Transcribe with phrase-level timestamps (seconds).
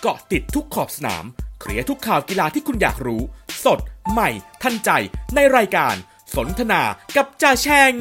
[0.00, 1.24] เกาะติดทุกขอบสนาม
[1.60, 3.22] เคลียร์ทุกข่าวกีฬาที่คุณอยากรู้
[3.64, 3.78] สด
[4.10, 4.30] ใหม่
[4.62, 4.90] ทันใจ
[5.34, 5.94] ในรายการ
[6.36, 6.82] สนทนา
[7.16, 7.92] กับจ่าแชง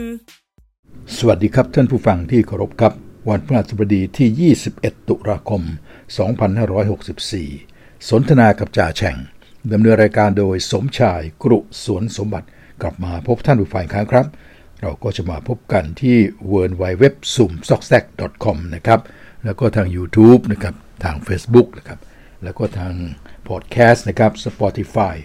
[1.18, 2.94] สวัสดีครับท่านผู้ฟังที่เคารพครับ
[3.30, 5.62] วันพฤหัสบดีที่ 21 ตุลาคม
[6.86, 9.18] 2564 สนทนากับจ่าแฉ่ง
[9.72, 12.48] ดำเนินรายการโดยสมชายกรุสวนสมบัติ
[12.82, 14.26] กลับมาพบท่านผู้ฟังครั้งครับ
[14.82, 16.18] เราก็จะมาพบกันที่
[16.52, 17.06] w w w
[17.36, 18.04] s u m s o c k s a c
[18.44, 19.00] c o m นะครับ
[19.46, 22.00] แล้วก็ทาง YouTube นะครับ ทาง Facebook นะครับ
[22.44, 22.94] แล้วก็ทาง
[23.48, 25.16] พอดแคสต์นะครับ Spotify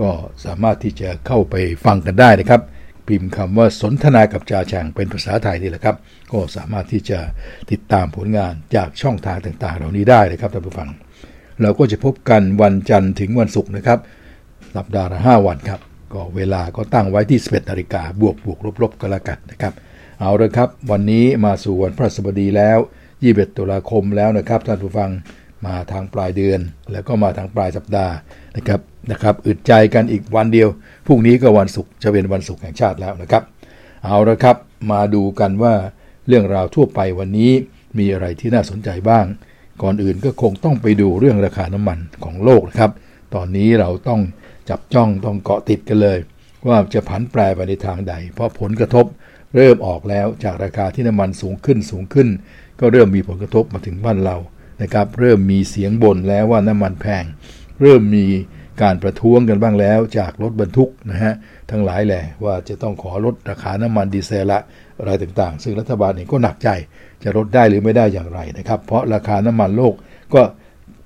[0.00, 0.10] ก็
[0.44, 1.54] สามารถที่จะเข้าไป
[1.84, 2.62] ฟังกันได้นะครับ
[3.08, 5.96] พิมพ์คำว่าสนทนากับจ่าแฉ่งเป็นภาษาไทยนี่แหละครับ
[6.32, 7.18] ก็สามารถที่จะ
[7.70, 10.88] ติดตามผลงานจากช่องทางต่างๆ เหล่านี้ได้นะครับท่านผู้ฟัง
[11.62, 13.98] เราก็จะพบกันวันจันทร์ถึงวันศุกร์นะครับ
[14.76, 15.80] สัปดาห์ละ5วันครับ
[16.12, 19.72] ก็เวลาก็ตั้งไว้ที่ 11นาฬิกาบวกบวกลบลบก็แล้วกันนะครับ
[20.20, 22.78] เอาเลยครับ วันนี้มาสู่วันพระสบดีแล้ว
[23.32, 25.10] 21 ตุลาคมแล้วนะครับท่านผู้ฟัง
[25.66, 26.60] มาทางปลายเดือน
[26.92, 28.14] แล้วก็มาทางปลายสัปดาห์
[28.56, 30.68] นะครับนะครับอึดใจกันอีกวันเดียว
[31.06, 33.42] พรุ่งนี้ก็วันศุกร์จะเป็นวันศุกร์แห่งชาติแล้วนะครับ
[34.04, 34.56] เอาละครับ
[34.92, 35.74] มาดูกันว่า
[36.28, 37.52] เรื่องราวทั่วไปวันนี้
[37.98, 39.24] มีอะไรที่น่าสนใจบ้าง
[39.82, 42.90] ก่อนอื่นก็คงต้องไปดูเรื่องราคาน้ำมันของโลกนะครับ
[43.34, 44.20] ตอนนี้เราต้อง
[44.70, 46.18] จับจ้องต้องเกาะติดกันเลย
[46.68, 49.06] ว่าจะผันแปรไปในทางใด เพราะผลกระทบ
[49.56, 52.28] เริ่มออกแล้วจากราคาที่น้ำมันสูงขึ้นสูงขึ้น
[52.80, 54.36] ก็เริ่มมีผลกระทบมาถึงบ้านเรา
[54.82, 57.24] นะครับ เริ่มมีเสียงบ่นแล้วว่าน้ำมันแพง
[57.80, 58.26] เริ่มมี
[58.82, 61.34] การประท้วงกันบ้างแล้วจากรถบรรทุกนะฮะ
[61.70, 64.58] ทั้งหลายแหละว่าจะต้องขอลดราคาน้ำมันดีเซลละ
[64.98, 66.68] อะไรต่างๆ ซึ่งรัฐบาลเองก็หนักใจ
[67.22, 69.94] จะลดได้หรือไม่ได้อย่างไรนะครับ เพราะราคาน้ำมันโลก
[70.34, 70.42] ก็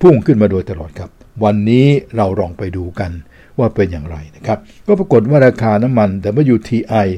[0.03, 1.11] พุ่งขึ้นมาโดยตลอดครับ
[1.45, 3.11] วันนี้เราลองไปดูกัน
[3.59, 6.09] ว่าเป็นอย่างไรนะครับ ก็ปรากฏว่าราคาน้ำมัน
[6.55, 7.09] WTI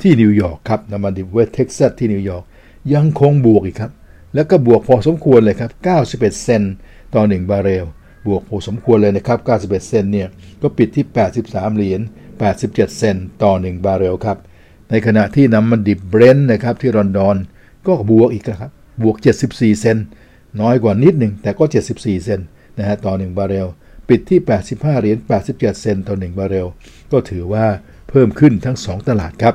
[0.00, 2.44] ที่นิวยอร์กครับน้ำมันดิบเวสเท็กซัสที่นิวยอร์ก
[2.94, 3.92] ยังคงบวกอีกครับ
[4.34, 5.70] แล้วก็บวกพอสมควรเลยครับ
[6.06, 6.74] 91 เซนต์
[7.14, 7.84] ต่อ 1 บาร์เรล
[8.26, 10.28] บวกพอสมควรเลยนะครับ 91 เซนต์เนี่ย
[10.62, 12.00] ก็ปิดที่ 83 เหรียญ
[12.48, 14.38] 87 เซนต์ต่อ 1 บาร์เรลครับ
[14.90, 17.36] ในขณะที่น้ำมันดิบเบรนท์นะครับที่ลอนดอน
[17.86, 18.70] ก็บวกอีกครับ
[19.02, 19.16] บวก
[19.48, 20.06] 74 เซนต์
[20.60, 21.64] น้อยกว่านิดหนึ่ง แต่ก็
[21.94, 22.46] 74 เซนต์
[22.78, 23.66] นะฮะต่อ 1 บาร์เรล
[24.08, 24.40] ปิดที่
[24.70, 26.66] 85 เหรียญ 87 เซนต์ต่อ 1 บาร์เรล
[27.12, 27.66] ก็ถือว่า
[28.10, 29.54] เพิ่มขึ้นทั้ง 2 ตลาดครับ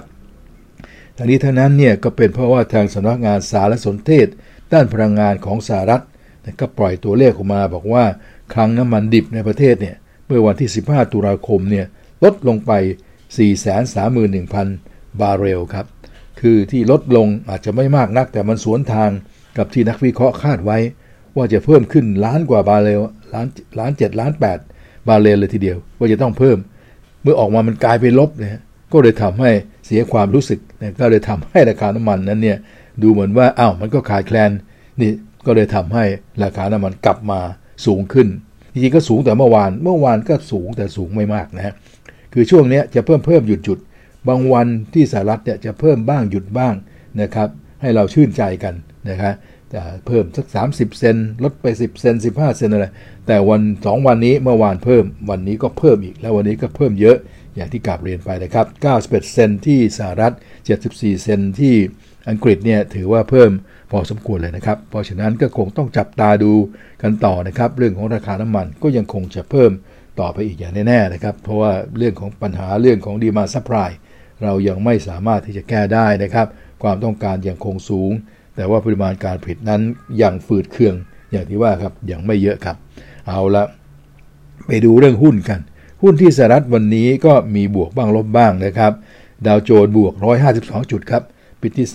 [1.18, 4.28] ทั้งนี้ทั้งนั้นเนี่ยก็เป็นเพราะว่าทางสำนักงานสารสนเทศ
[4.74, 6.04] ด้านพลังงานของสหรัฐ
[6.60, 8.06] ก็ปล่อยตัวเลขออกมาบอกว่า
[8.54, 9.96] คลังน้ำมันดิบในประเทศเนี่ย
[10.28, 11.86] เมื่อวันที่ 15 ตุลาคมเนี่ย
[12.24, 12.72] ลดลงไป
[14.36, 15.86] 431,000 บาร์เรลครับ
[16.40, 19.10] คือที่ลดลงอาจจะไม่มากนักแต่มันสวนทาง
[19.58, 20.78] กับที่นักวิเคราะห์คาดไว้
[21.36, 23.02] ว่าจะเพิ่มขึ้นล้านกว่าบาร์เรล
[23.34, 23.48] ล้าน
[23.80, 24.60] ล้านเจ็ดล้านแปด
[25.08, 26.58] บาร์เรลเลยทีเดียว ว่าจะต้องเพิ่ม
[27.24, 28.62] เมื่อออกมามันกลายเป็นลบเนี่ย
[28.92, 29.50] ก็เลยทำให้
[29.86, 32.58] เสียความรู้สึกนะก็เลยทำให้ราคาน้ำมันนั้นเนี่ย
[33.02, 34.52] ดูเหมือนว่าอ้าวมันก็ขาดแคลน
[35.02, 35.12] นี่
[35.46, 36.04] ก็เลยทำให้
[36.44, 37.40] ราคาน้ำมันกลับมา
[37.86, 38.28] สูงขึ้น
[38.72, 41.74] จริงๆก็สูงแต่เมื่อวาน เมื่อวานก็สูงแต่สูงไม่มากนะฮะ
[42.34, 43.80] คือช่วงนี้จะเพิ่มเพิ่มหยุดหยุด
[44.28, 46.74] บางวันที่สหรัฐเนี่ยจะเพิ่มบ้างหยุดบ้าง
[47.22, 47.50] นะครับ
[47.82, 48.74] ให้เราชื่นใจกัน
[49.10, 49.34] นะครับ
[49.74, 52.88] จะเพิ่มสัก 30 เซนลดไป 10 เซน15 เซนอะไร
[53.28, 57.18] แต่วัน 2 วันนี้เมื่อวานเพิ่มวันนี้ก็เพิ่มอีก แล้ววันนี้ก็เพิ่มเยอะ
[57.56, 58.66] อย่างที่กลับเรียนไปนะครับ
[59.00, 60.34] 91 เซนที่สหรัฐ
[60.78, 61.76] 74 เซนที่
[62.30, 63.52] อังกฤษเนี่ยถือว่าเพิ่ม
[63.92, 66.54] พอสมควรเลยนะครับ เพราะฉะนั้นก็คงต้องจับตาดู
[67.02, 69.72] กันต่อนะครับ เรื่องของราคาน้ำมันก็ยังคงจะเพิ่ม
[70.20, 73.90] ต่อไปอีกอย่างแน่ๆนะครับ เพราะว่าเรื่องของปัญหาเรื่องของ demand supply
[74.44, 76.48] เรายังไม่สามารถที่จะแก้ได้นะครับ
[76.84, 78.12] ความต้องการยังคงสูง
[78.56, 79.82] แต่ว่าปริมาณการผลิตนั้น
[80.22, 80.96] ยังฝืดเคือง
[81.32, 82.76] อย่างที่ว่าครับยังไม่เยอะครับ
[83.28, 83.64] เอาละ
[84.68, 85.60] ไปดูเรื่องหุ้นกัน
[86.02, 88.92] หุ้นที่สหรัฐวันนี้ก็มีบวกบ้างลบบ้างนะครับ
[89.46, 90.14] ดาวโจนส์บวก
[90.54, 91.24] 152 จุดครับ
[91.68, 91.90] ปิดที่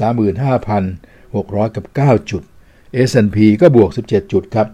[0.89, 2.43] 35,600 กับ 9 จุด
[3.09, 4.67] S&P ก็บวก 17 จุดครับ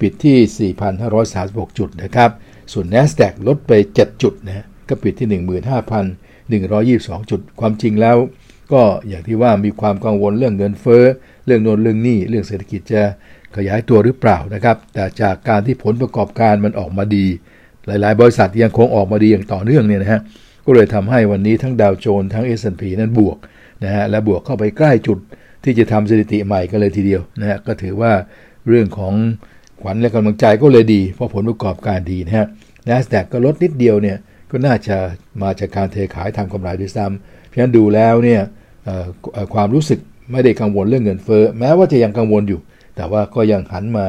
[0.00, 0.72] ปิดที่
[1.08, 2.30] 4,536 จุดนะครับ
[2.72, 5.28] ส่วน NASDAQ ลดไป 7 จุดนะก็ปิดที่
[7.00, 8.16] 15,122 จุด ความจริงแล้ว
[8.72, 11.04] ก็อย่างที่ว่ามีความกังวลเรื่องเงินเฟ้อ
[11.46, 13.02] เรื่องโนนเรื่องนี้ เรื่องเศรษฐกิจจะ
[13.56, 17.26] ขยายตัวหรือเปล่านะครับ แต่จากการที่ผลประกอบการมันออกมาดี
[17.86, 20.20] หลาย ๆ บริษัทยังคงออกมาดีอย่างต่อเนื่องเนี่ยนะฮะ
[20.64, 23.38] ก็เลยทำให้วันนี้ทั้งดาวโจนส์ทั้ง S&P นั้นบวก
[23.84, 25.18] นะฮะและบวกเข้าไปใกล้จุด
[25.64, 28.12] ที่จะทำสถิติใหม่กันเลยทีเดียวนะฮะก็ถือว่า
[28.68, 29.14] เรื่องของ
[29.80, 32.46] ขวัญและกำลังใจก็เลยดี เพราะผลประกอบการดีนะฮะ
[32.88, 34.16] NASDAQ ก็ลดนิดเดียวเนี่ย
[34.50, 34.96] ก็น่าจะ
[35.42, 38.40] มาจากการเทขายทำกำไรด้วยซ้ำเพราะฉะนั้นดูแล้วเนี่ย
[39.54, 39.98] ความรู้สึก
[40.32, 42.60] ไม่ได้กังวลเรื่องเงินเฟ้อแม้ว่าจะยังกังวลอยู่
[42.96, 44.06] แต่ว่าก็ยังหันมา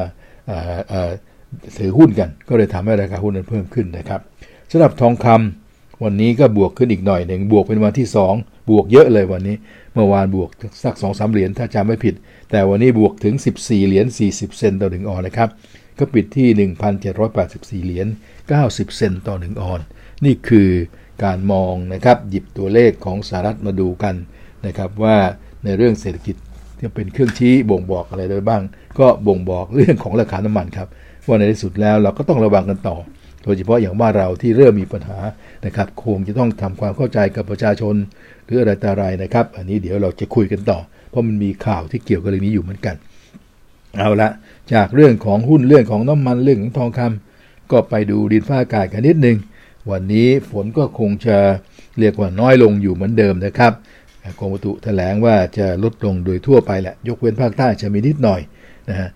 [1.78, 4.20] ถือหุ้นกัน ก็เลยทำให้ราคาหุ้นนั้นเพิ่มขึ้นนะครับ
[4.70, 9.56] สำหรับทองคำวันนี้ก็บวกขึ้นอีกหน่อยหนึ่งบวกเป็นวันที่ 2 บวกเยอะเลยวันนี้
[9.94, 10.50] เมื่อวานบวก
[10.84, 12.14] สัก2อสเหรียญถ้าจำไม่ผิด
[12.50, 15.48] แต่วันนี้บวกถึง 14 เหรียญ40 เซนต์ต่อหนึ่งออนนะครับ
[15.98, 16.68] ก็ปิดที่
[17.82, 18.06] 1,784 เหรียญ
[18.52, 19.80] 90 เซนต์ต่อ1ออน
[20.24, 20.68] นี่คือ
[21.24, 24.14] การมองนะครับหยิบตัวเลขของสหรัฐมาดูกัน
[24.66, 25.16] นะครับว่า
[25.64, 26.36] ในเรื่องเศรษฐกิจ
[26.78, 28.62] ที่เป็นเครื่องชี้บ่งบอกอะไรได้บ้าง
[28.98, 30.88] ก็บ่งบอกเรื่องของราคาน้ำมันครับ
[31.26, 32.96] ว่าในที่สุดแล้วเราก็ต้องระวังกันต่อ
[33.42, 35.18] โดยเฉพาะอย่างว่าเราที่เริ่มมีปัญหา
[35.66, 37.94] นะครับคงจะต้องทำความเข้าใจกับประชาชน
[38.44, 40.78] หรืออะไรต่ออะไรนะครับ อันนี้เดี๋ยวเราจะคุยกันต่อ
[41.10, 42.96] เพราะมันมีข่าวที่เกี่ยวกับเรื่องนี้อยู่เหมือนกัน
[43.96, 44.30] เอาละ
[44.74, 49.36] จากเรื่องของหุ้นเรื่องของน้ำมันเรื่องของทองคำก็ไปดูดินฟ้าอากาศกันนิดนึง
[49.90, 51.36] วันนี้ฝนก็คงจะ
[51.98, 53.72] เรียกว่าน้อยลงอยู่เหมือนเดิมนะครับ
[54.38, 58.40] กรมอุตุแถลงว่าจะลดลงโดยทั่วไปแหละ ยกเว้นภาคใต้จะมีนิดหน่อย
[58.88, 59.08] นะฮะ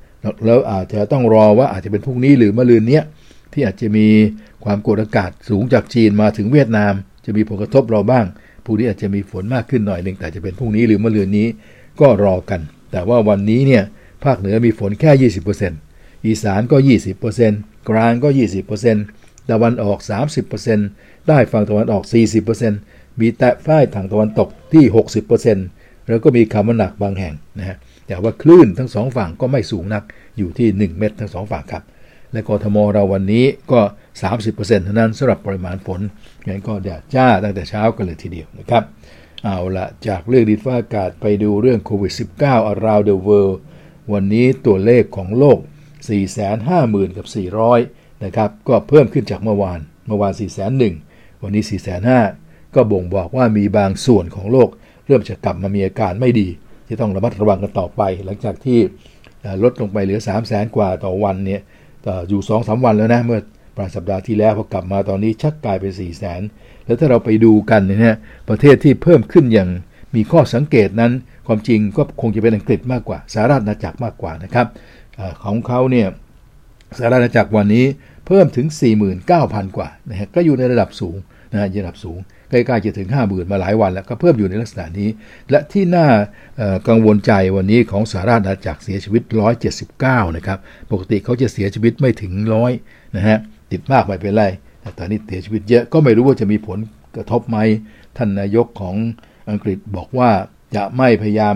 [0.47, 3.03] แล้วอาจจะต้องรอว่าอาจจะเป็นพรุ่งนี้หรือมะรืนเนี้ย
[3.53, 4.09] ที่อาจจะมี
[4.65, 6.93] ความกดอากาศสูงจากจีนมาถึงเวียดนาม
[7.25, 8.25] จะมีผลกระทบเราบ้าง
[8.65, 11.47] พรุ่งนี้อาจจะมีฝนมากขึ้นหน่อยหนึ่งแต่จะเป็นพรุ่งนี้หรือมะรือนนี้
[12.01, 12.61] ก็รอกัน
[12.93, 13.83] แต่ว่าวันนี้เนี่ย
[14.25, 15.31] ภาคเหนือมีฝนแค่
[15.71, 16.77] 20%อีสานก็
[17.33, 18.29] 20%กลางก็
[18.89, 19.99] 20%ตะวันออก
[20.63, 22.05] 30%ใต้ฝั่งตะวันออก
[22.63, 24.85] 40%มีแตะฝ้ายทางตะวันตกที่
[25.47, 27.77] 60%แล้วก็มีคำว่าหนักบางแห่งนะฮะ
[28.07, 30.03] แต่ว่าคลื่นทั้งสองฝั่งก็ไม่สูงนัก
[30.39, 31.83] อยู่ที่ 1 เมตรทั้งสองฝั่งครับ
[32.32, 33.81] และกทมเราวันนี้ก็
[34.32, 36.00] 30%เท่านั้นสำหรับปริมาณฝน
[36.46, 38.82] งั้นก็แดดจ้าตั้งแต่เช้ากันเลยทีเดียวนะครับ
[39.44, 42.12] เอาละจากเรื่องดินฟ้าอากาศไปดูเรื่องโควิด
[42.43, 43.56] -19 around the world
[44.12, 45.58] วันนี้ตัวเลขของโลก
[46.38, 47.26] 450,000 กับ
[47.75, 50.32] 400 นะครับ ก็เพิ่มขึ้นจากเมื่อวาน เมื่อวาน
[50.88, 51.64] 401วันนี้
[52.20, 54.69] 405ก็บ่งบอกว่ามีบางส่วนของโลก
[55.06, 56.49] เริ่มจะกลับมามีอาการไม่ดี
[56.87, 58.79] ที่ต้องระมัดระวังกันต่อไป หลังจากที่
[59.62, 61.61] ลดลงไปเหลือ 3 0 0 0 0 0กว่าต่อวันเนี่ย
[62.29, 63.41] อยู่2-3วันแล้วนะเมื่อ
[63.77, 66.43] ปลายสัปดาห์ที่แล้วพอกลับมาตอนนี้ชักกลายเป็น4 0 0แสน
[66.85, 68.17] แล้วถ้าเราไปดูกันเนี่ย
[68.49, 69.69] ประเทศที่เพิ่มขึ้นอย่าง
[70.15, 71.13] มีข้อสังเกตนั้น
[71.47, 74.67] ความจริงก็คงจะเป็นอังกฤษมากกว่าสหรัฐอาณาจักรมากกว่านะครับ
[75.19, 76.09] อของเขาเนี่ย
[76.99, 77.85] สหรัฐอาณาจักรวันนี้
[78.27, 78.67] เพิ่มถึง
[79.23, 81.17] 49,000 กว่านะฮะก็อยู่ในระดับสูง
[81.53, 82.19] นะฮะระดับสูง
[82.51, 85.09] ใกล้ๆจะถึง 50,000 มาหลายวันแล้วก็เพิ่มอยู่ในลักษณะนี้
[85.51, 86.07] และที่น่า
[86.89, 89.23] กังวลใจวันนี้ของสหรัฐอาณาจักรเสียชีวิต
[89.81, 90.59] 179 นะครับ
[90.91, 92.73] ปกติเขาจะเสียชีวิตไม่ถึงร้อย
[93.17, 93.39] นะฮะ
[93.73, 94.45] ติดมากไม่เป็นไร
[94.81, 96.79] แต่ตอนนี้เสียชีวิตเยอะก็ไม่รู้ว่าจะมีผล
[97.17, 97.59] กระทบไหม
[98.17, 98.97] ท่านนายกของ
[99.51, 100.31] อังกฤษบอกว่า
[100.77, 101.55] จะไม่พยายาม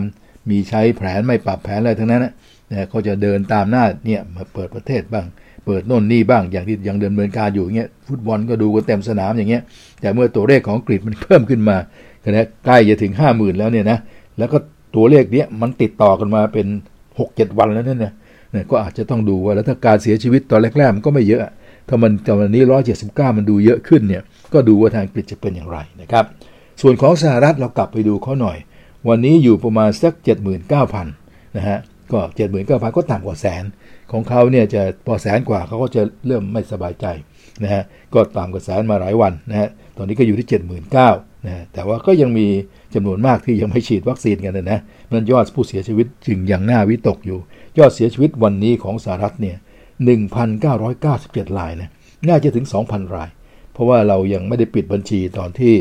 [0.51, 5.27] มีใช้แผนไม่ปรับแผนอะไรทั้งนั้นนะเขาจะเดินตามหน้าเนี่ยมาเปิดประเทศบ้าง
[5.67, 9.63] เปิดโน่นนี่บ้างอย่างที่ยังเดินเนินการอยู่เงี้ยฟุตบอลก็ดูกันเต็มสนามอย่างเงี้ย
[10.01, 11.77] แต่เมื่อตัวเลขของอังกฤษมันเพิ่มขึ้นมา
[12.25, 13.99] ขณะใกล้จะถึงห้าหมื่นแล้วเนี่ยนะ
[14.39, 14.59] แล้วก็
[14.97, 16.67] ตัวเลขเนี้ยมันติดต่อกันมาเป็น
[17.19, 18.13] หกเจ็ดวันแล้วเนี่ยเนะ
[18.71, 21.53] ก็อาจจะต้องดูว่าแล้วถ้าการเสียชีวิตตอนแรกๆมันก็ไม่เยอะ
[21.89, 24.23] ถ้ามันตอนนี้ร้อยเจ็ดสิบเก้ามันดูเยอะขึ้นเนี่ย
[24.53, 26.25] ก็ดูว่าทางอังกฤษจะเป็นอย่างไรนะครับ
[26.81, 28.59] ส่วนของสหรัฐเรากลับไปดูเขาหน่อย
[29.09, 30.13] วันนี้อยู่ประมาณสัก
[30.85, 31.79] 79,000นะฮะ
[32.13, 32.19] ก็
[32.55, 33.65] 79,000 ก็ต่ำกว่าแสน
[34.13, 37.07] ของเขาเนี่ยจะพอแสนกว่าเขาก็จะเริ่มไม่สบายใจ
[37.63, 37.83] นะฮะ
[38.15, 40.49] ก็ต่ำกว่าแสนมาหลายวันนะฮะตอนนี้ก็อยู่ที่
[40.95, 42.47] 79,000นะฮะแต่ว่าก็ยังมี
[42.95, 44.81] จำนวนมากที่ยังไม่ฉีดวัคซีนกันนะนะ
[45.13, 47.39] มันยอดผู้เสียชีวิตจึงยังน่าวิตกอยู่
[47.79, 49.57] ยอดเสียชีวิตวันนี้ของสหรัฐเนี่ย
[50.77, 51.91] 1,997รายนะ
[52.29, 53.29] น่าจะถึง 2,000 ราย
[53.73, 55.75] เพราะว่าเรายังไม่ได้ปิดบัญชีตอนที่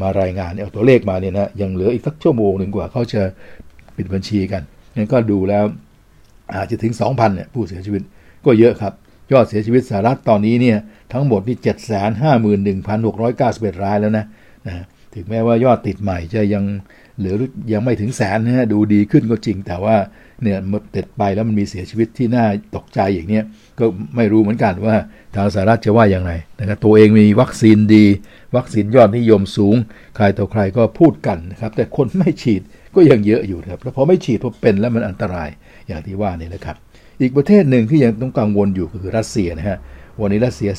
[0.00, 3.22] มารายงานเอาตัวเลขมาเนี่ยนะยังเหลืออีกสักชั่วโมงหนึ่งกว่าเขาจะ
[3.96, 4.62] ปิดบัญชีกัน
[4.96, 5.64] งั้นก็ดูแล้ว
[6.54, 8.02] อาจจะถึง 2,000เนี่ยผู้เสียชีวิต
[8.44, 8.92] ก็เยอะครับ
[9.32, 10.78] ยอดเสียชีวิตสหรัฐตอนนี้เนี่ย
[11.12, 11.56] ทั้งหมดที่
[13.74, 14.26] 751,691 รายแล้วนะ
[14.66, 14.84] นะ
[15.14, 16.64] ถึงแม้ว่ายอดติดใหม่จะยัง
[17.18, 17.34] เหลือ
[17.72, 19.96] ยังไม่ถึงแสนนะฮะดูดีขึ้นก็จริง แต่ว่า
[20.42, 23.44] เนี่ยมันติดไปแล้วมันมีเสียชีวิตที่น่าตกใจอย่างเนี้ย
[23.78, 23.84] ก็
[24.16, 24.96] ไม่รู้เหมือนกันว่า
[25.36, 28.04] ทางสหรัฐจะว่าอย่างไรนะครับตัวเองมีวัคซีนดี
[28.56, 29.76] วัคซีนยอดนิยมสูง
[30.16, 32.62] ใครต่อใครก็พูดกันนะครับแต่คนไม่ฉีด
[32.94, 35.48] ก็ยังเยอะอยู่ครับแล้วพอไม่ฉีดพอเป็นแล้วมันอันตราย
[35.86, 36.76] อย่างที่ว่านี่แหละครับ
[37.20, 39.78] อีกประเทศหนึ่งที่ยังต้องกังวลอยู่ก็คือรัสเซียนะฮะ
[40.20, 40.70] วันนี้รัสเซีย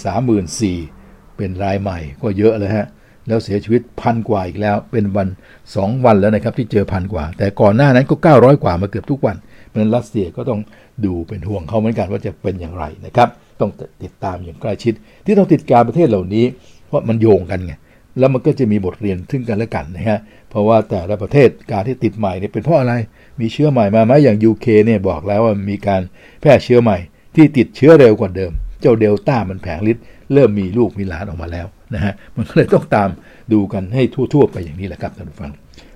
[0.63, 2.85] 34,000เป็นรายใหม่ก็เยอะเลยฮะ
[3.27, 5.27] แล้วเสียชีวิตพันกว่าอีกแล้ว เป็นวัน
[5.67, 9.37] 2 วันแล้วนะครับที่เจอพันกว่า แต่ก่อนหน้านั้นก็ 900 กว่ามาเกือบทุกวัน
[9.67, 10.59] เพราะนั้นรัสเซียก็ต้อง
[11.05, 13.71] ดูเป็นห่วงเขาเหมือนกันว่าจะเป็นอย่างไรนะครับ ต้อง
[14.03, 14.93] ติดตามอย่างใกล้ชิด
[15.25, 16.45] ที่ต้องติดการประเทศเหล่านี้
[16.87, 17.73] เพราะมันโยงกันไง
[18.19, 22.93] แล้วมันก็จะมีบทเรียนซึ่งกันและกันนะฮะ เพราะว่าแต่ละประเทศการที่ติดใหม่เนี่ยเป็นเพราะอะไร
[23.39, 26.01] มีเชื้อใหม่มาไหมอย่างยูเคเนี่ยบอกแล้วว่ามีการ
[26.41, 26.97] แพร่เชื้อใหม่
[27.35, 28.51] ที่ติดเชื้อเร็วกว่าเดิม
[28.81, 30.03] เจ้าเดลต้ามันแผงฤทธิ์
[30.33, 33.09] เริ่มมีลูกมีหลานออกมาแล้วนะฮะมันก็เลยต้องตาม
[33.53, 34.03] ดูกันให้
[34.33, 35.51] ทั่วๆไปอย่างนี้แหละครับท่านผู้ฟัง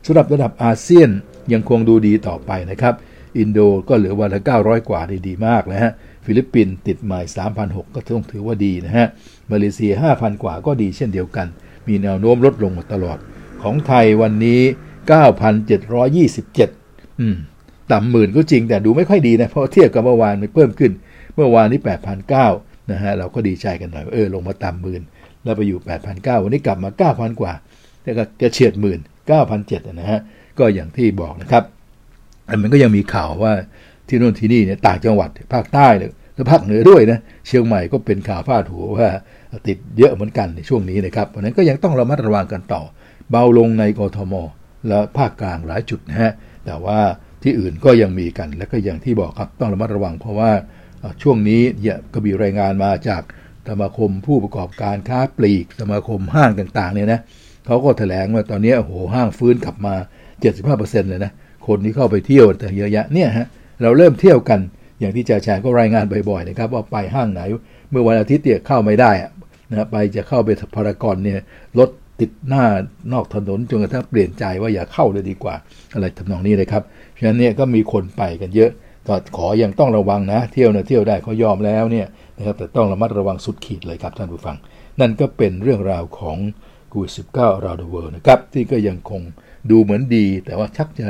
[0.06, 1.10] สำหรับระดับอาเซียน
[1.54, 2.94] ยังคงดูดีต่อไปนะครับ
[3.38, 5.92] อินโดก็เหลือวันละ900 กว่าดีดีมากนะฮะ
[6.26, 7.22] ฟิลิปปินส์ติดใหม่
[7.58, 9.08] 3,600ก็ต้องถือว่าดีนะฮะ
[9.52, 11.48] มาเลเซีย 5,000 กว่าก็ดีเช่นเดียวกัน
[11.88, 13.18] มีแนวโน้มลดลงมาตลอด
[13.62, 14.62] ของไทยวันนี้
[15.12, 16.81] 9,727อืม
[17.92, 20.92] ต่ำหมื่นก็จริงแต่ดูไม่ค่อยดีนะเพราะเทียบกับเมื่อวานมันเพิ่มขึ้น
[21.36, 21.80] เมื่อวานนี้
[22.36, 25.02] 8,009นะฮะเราก็ดีใจกันหน่อยเออลงมาต่ำหมื่น
[25.44, 25.80] แล้วไปอยู่
[26.12, 27.54] 8,009วันนี้กลับมา 9,000 กว่า
[28.04, 29.00] แต่ก็กระเฉียดหมื่น
[29.50, 30.20] 9,007นะฮะ
[30.60, 31.64] ก็อย่างที่บอกนะครับ
[32.62, 33.54] มันก็ยังมีข่าวว่า
[34.08, 39.10] ที่โน่นที่นี่เนี่ยต่างจังหวัดภาคใต้เลยและภาคเหนือด้วยนะเชียงใหม่ก็เป็นข่าวพาดหัวว่า
[39.68, 42.82] ติดเยอะเหมือนกันในช่วงนี้นะครับเพราะนั้นก็ยังต้องระมัดระวังกันต่อ
[43.32, 44.34] เบาลงในกทม
[44.88, 46.32] และภาคกลางหลายจุดนะฮะ
[46.66, 47.00] แต่ว่า
[47.44, 50.52] ที่อื่นก็ยังมีกัน และก็อย่างที่บอกครับต้องระมัดระวัง เพราะว่า
[51.22, 51.62] ช่วงนี้
[52.14, 53.22] ก็มีรายงานมาจาก
[53.70, 57.22] สมาคมผู้ประกอบการค้าปลีก สมาคมห้างต่างๆเนี่ยนะ
[57.66, 59.96] เขาก็แถลงว่าตอนนี้โอ้โหห้างฟื้นกลับมา
[60.52, 61.32] 75%เลยนะ
[61.68, 63.48] คนที่เข้าไปเที่ยวแต่เยอะแยะเนี่ยฮะ
[63.82, 64.60] เราเริ่มเที่ยวกัน
[65.00, 67.42] อย่างที่จ่าแชร์ก็รายงานบ่อยๆนะครับว่าไปห้างไหน
[67.90, 69.12] เมื่อวันอาทิตย์เนี่ยเข้าไม่ได้
[69.70, 71.36] นะไปจะเข้าไปพารากอนเนี่ย
[71.80, 71.90] รถ
[72.22, 72.66] ติดหน้า
[73.14, 75.56] นอกถนนจนกระทั่งเปลี่ยนใจว่าอย่าเข้าเลยดีกว่า
[75.94, 78.72] อะไรทำนองนี้เลยครับเพราะฉะนั้นเนี่ยก็มีคนไปกันเยอะ
[79.08, 84.58] ก็ขอยังต้องระวังนะ เที่ยวนะเที่ยวได้เขายอมแล้วเนี่ยนะครับแต่ต้องระมัดระวังสุดขีดเลยครับท่านผู้ฟัง
[85.00, 86.38] นั่นก็เป็นเรื่องราวของ
[86.90, 89.22] โควิดสิบเก้าราวเดเวิร์นะครับที่ก็ยังคง
[89.72, 91.08] ดูเหมือนดี แต่ว่าชักจะ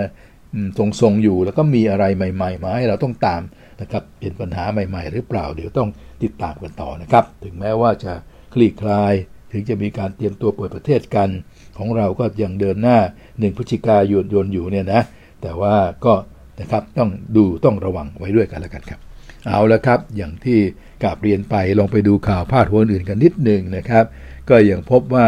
[0.77, 3.41] ทรงๆอยู่แล้วก็มีอะไรใหม่ๆมาให้เราต้องตาม
[3.81, 5.89] นะครับเป็นปัญหาใหม่ ๆ หรือเปล่าเดี๋ยวต้อง
[6.23, 8.13] ติดตามกันต่อนะครับ ถึงแม้ว่าจะ
[8.53, 9.13] คลี่คลาย
[9.51, 11.29] ถึงจะมีการเตรียมตัวเปิดประเทศกัน
[11.77, 12.97] ของเราก็ยังเดินหน้า
[13.39, 15.01] หนึ่งพฤศจิกายนยนอยู่เนี่ยนะ
[15.41, 16.13] แต่ว่าก็
[16.61, 18.99] นะครับต้องดูต้องระวังไว้ด้วยกันแล้วกันครับ
[19.47, 20.59] เอาละครับ อย่างที่
[21.03, 24.05] กาบเรียนไปลองไปดูข่าวพาดหัวอื่นกันนิดหนึ่งนะครับ
[24.49, 25.27] ก็ยังพบว่า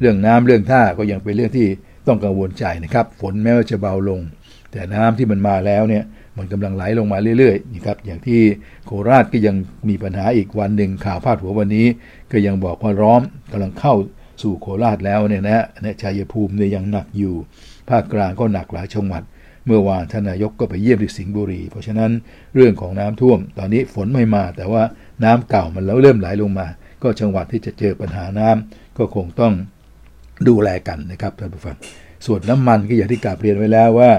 [0.00, 1.68] เรื่องน้ำเรื่องท่าก็ยังเป็นเรื่องที่
[2.06, 4.20] ต้องกังวลใจนะครับ ฝนแม้ว่าจะเบาลง
[4.72, 6.04] แต่น้ำที่มันมาแล้วเนี่ย
[6.38, 8.40] มันกำลังไหลลงมาเรื่อยๆนะครับอย่างที่
[8.86, 9.56] โคราชก็ยัง
[9.88, 11.86] มีปัญหาอีกวันหนึ่งข่าวพาดหัววันนี้
[12.32, 13.22] ก็ยังบอกว่าร้อม
[13.52, 13.94] กำลังเข้า
[14.42, 17.34] สู่โคราชแล้วเนี่ยนะนะชัยภูมิเนี่ยยังหนักอยู่
[17.88, 19.22] ภาคกลางก็หนักหลายจังหวัด
[19.66, 22.10] เมื่อวานท่านนายกก็ไปเยี่ยมที่สิงห์บุรี เพราะฉะนั้น
[22.54, 24.82] เรื่องของน้ำท่วม ตอนนี้ฝนไม่มา แต่ว่า
[25.24, 26.66] น้ำเก่ามันแล้วเริ่มไหลลงมา
[27.02, 29.52] ก็จังหวัดที่จะเจอปัญหาน้ำก็คงต้อง
[30.48, 31.76] ดูแลกันนะครับท่านผู้ฟัง
[32.26, 34.10] ส่วนน้ำมันก็อย่างที่กาเรียนไว้แล้วว่า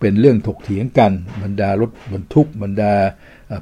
[0.00, 1.12] เป็นเรื่องถกเถียงกัน
[1.42, 2.92] บรรดารถบรรทุกบรรดา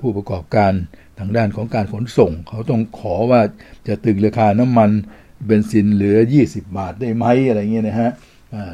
[0.03, 0.73] ผู้ประกอบการ
[1.19, 3.41] ทางด้านของการขนส่ง เขาต้องขอว่า
[3.89, 4.91] จะตึงราคาน้ำมัน
[5.47, 8.11] เบนซินเหลือ 20 บาทได้ไหมอะไรเงี้ยนะฮะ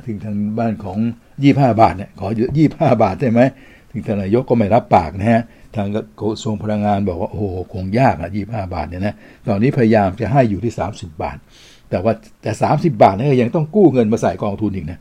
[0.06, 0.98] ถึงทางบ้านของ
[1.40, 2.28] 25 บาทเนี่ยขอ
[2.64, 3.40] 25 บาทได้ไหม
[3.92, 5.42] ถึงทนายกก็ไม่รับปากนะฮะ
[5.76, 5.86] ทาง
[6.20, 9.14] กระทรวงพลังงานบอกว่าโอ้โหคงยากอะ25บาทเนี่ยนะ
[9.48, 11.38] ตอนนี้พยายามจะให้อยู่ที่ 30 บาท
[11.90, 12.12] แต่ว่า
[12.42, 14.98] แต่ 30 บาทนี่ยยังต้องกู้เงินมาใส่กองทุนอีกนะ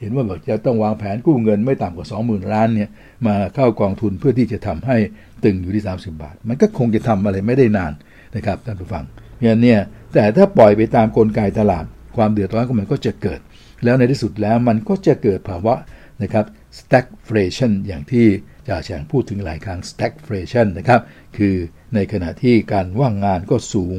[0.00, 2.88] เห็นว่าบอกจะต้องวางแผนกู้เงินไม่ต่ำกว่า 20,000 ล้านเนี่ย
[3.26, 4.96] มาเข้ากองทุนเพื่อที่จะทำให้
[5.44, 7.92] ตึงอยู่ที่ 30 บาท มันก็คงจะทำอะไรไม่ได้นาน
[8.36, 9.80] นะครับท่านผู้ฟังเพราะฉะนั้นเนี่ย
[10.14, 11.84] แต่ถ้าปล่อยไปตามกลไกตลาด
[12.16, 13.40] ความเดือดร้อนของมันก็จะเกิด
[13.84, 15.74] แล้วในที่สุดแล้วมันก็จะเกิดภาวะ
[16.22, 16.44] นะครับ
[16.78, 18.26] stagflation อย่างที่
[18.68, 21.00] จ่าแฉงพูดถึงหลายครั้ง stagflation นะครับ
[21.36, 21.54] คือ
[21.94, 23.96] ในขณะที่การว่างงานก็สูง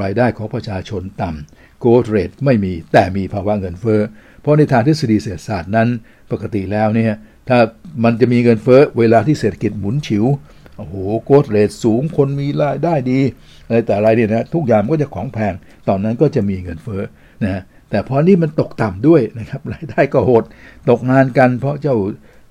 [0.00, 4.00] รายได้ของประชาชนต่ำ growth rate ไม่มีแต่มีภาวะเงินเฟ้อ
[4.42, 5.88] เพราะในทางทฤษฎีเศรษฐศาสตร์นั้น
[6.32, 7.14] ปกติแล้วเนี่ย
[7.48, 7.58] ถ้า
[8.04, 10.24] มันจะมีเงินเฟ้อเวลาที่เศรษฐกิจหมุนฉิว
[10.76, 10.94] โอ้โห
[11.24, 13.20] โกดเรทสูงคนมีรายได้ดี
[13.66, 15.54] อะไรแต่อะไรเนี่ยนะทุกอย่างก็จะของแพง
[15.88, 17.02] ตอนนั้นก็จะมีเงินเฟ้อ
[17.44, 20.44] นะแต่พอนี่มันตกต่ำด้วยนะครับรายได้ก็โหด
[20.90, 21.96] ตกงานกันเพราะเจ้า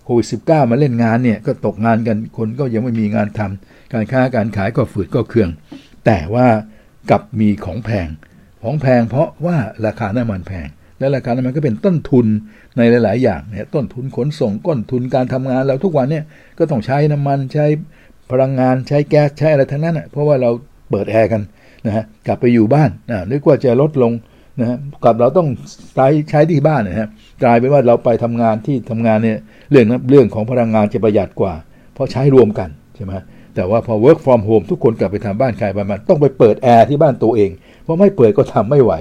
[0.03, 0.37] โควิดสิ
[0.69, 5.49] มาเล่นงานเนี่ยก็ตกงานกันคนก็ยังไม่มีงานทำการค้าการขายก็ฝืดก็เคือง
[6.05, 6.47] แต่ว่า
[7.11, 8.07] กับมีของแพง
[8.63, 10.67] ของแพงเพราะว่าราคาน้ำมันแพง
[11.01, 12.25] และราคาน้ำมันก็เป็นต้นทุน
[12.77, 16.23] ในหลาย ๆ อย่างเนี่ยต้นทุนขนส่งต้นทุนการทำงานเราทุกวันเนี่ย
[16.57, 17.65] ก็ต้องใช้น้ำมันใช้
[18.31, 20.49] พลังงานใช้แก๊สใช้อะไรทั้งนั้นอะเพราะว่าเรา
[20.89, 21.41] เปิดแอร์กัน
[21.85, 24.13] นะฮะกลับไปอยู่บ้านนะนึกว่าจะลดลง
[24.59, 25.47] นะฮะกลับเราต้อง
[25.95, 27.07] ใช้ใช้ที่บ้านนะฮะ
[27.43, 29.37] กลายเป็นว่าเราไปทำงานที่ทำงานเนี่ย
[29.71, 31.53] เรื่องเรื่องของพลังงานจะประหยัดกว่า
[31.93, 33.11] เพราะใช้รวมกันใช่ไหม
[33.55, 37.51] แต่ว่าพอ work from home ทุกคนกลับไปทำบ้านใครบ้านมันต้องไปเปิดแอร์ที่บ้านตัวเอง
[37.83, 38.93] เพราะไม่เปิดก็ทำไม่ไหว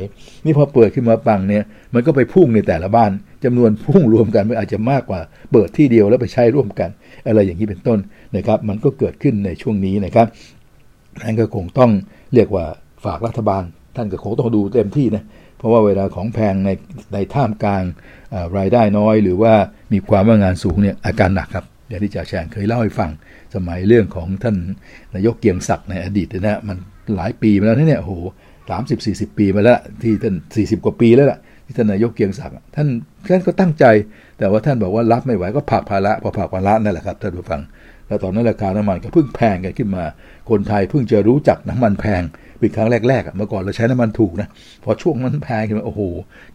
[0.45, 1.65] นี่พอเปิดขึ้นมาปังเนี่ย
[1.95, 3.11] มันก็ไปพุ่งในแต่ละบ้าน
[3.45, 5.21] จำนวนพุ่งรวมกันมันอาจจะมากกว่า
[5.53, 6.91] เปิดที่เดียวแล้วไปใช้ร่วมกัน
[7.27, 7.99] อะไรอย่างนี้เป็นต้น
[8.37, 10.27] นะครับ มันก็เกิดขึ้นในช่วงนี้นะครับ
[11.23, 11.91] นั่นก็คงต้อง
[12.35, 12.65] เรียกว่า
[13.05, 13.63] ฝากรัฐบาล
[13.97, 15.25] ท่านก็คงต้องดูเต็มที่นะ
[15.59, 16.71] เพราะว่าเวลาของแพงใน
[17.15, 17.83] ในท่ามกลาง
[18.59, 19.53] รายได้น้อย หรือว่า
[19.93, 23.11] มีความว่างงานสูงเนี่ยอาการหนักครับอย่างที่จ่าแชงเคยเล่าให้ฟัง
[23.55, 24.57] สมัยเรื่องของท่าน
[25.15, 26.77] นายกเกียงศักดิ์ในอดีตนะมัน
[27.17, 28.13] หลายปีมาแล้วเนี่ยโอ้โห
[28.71, 32.89] สามสิบสี่สิบปีมาแล้วที่ท่านสี่สิบกว่าปีแล้วล่ะที่ท่านนายกเกียงศักดิ์ท่าน
[33.31, 33.85] ท่านก็ตั้งใจ
[34.39, 37.61] แต่ว่าท่านบอกว่ารับไม่ไหวก็ผักภาระพอผักภาระนั่นแหละครับท่านผู้ฟัง
[38.09, 40.05] แล้วตอนนั้นราคาน้ำมันก็เพิ่งแพงกันขึ้นมา
[40.51, 42.23] คนไทยเพิ่งจะรู้จักน้ำมันแพง
[42.59, 44.49] เป็นครั้งแรกๆเมื่อก่อนเราใช้น้ำมันถูกนะ
[44.85, 46.03] พอช่วงนั้นแพงขึ้นมาโอ้โห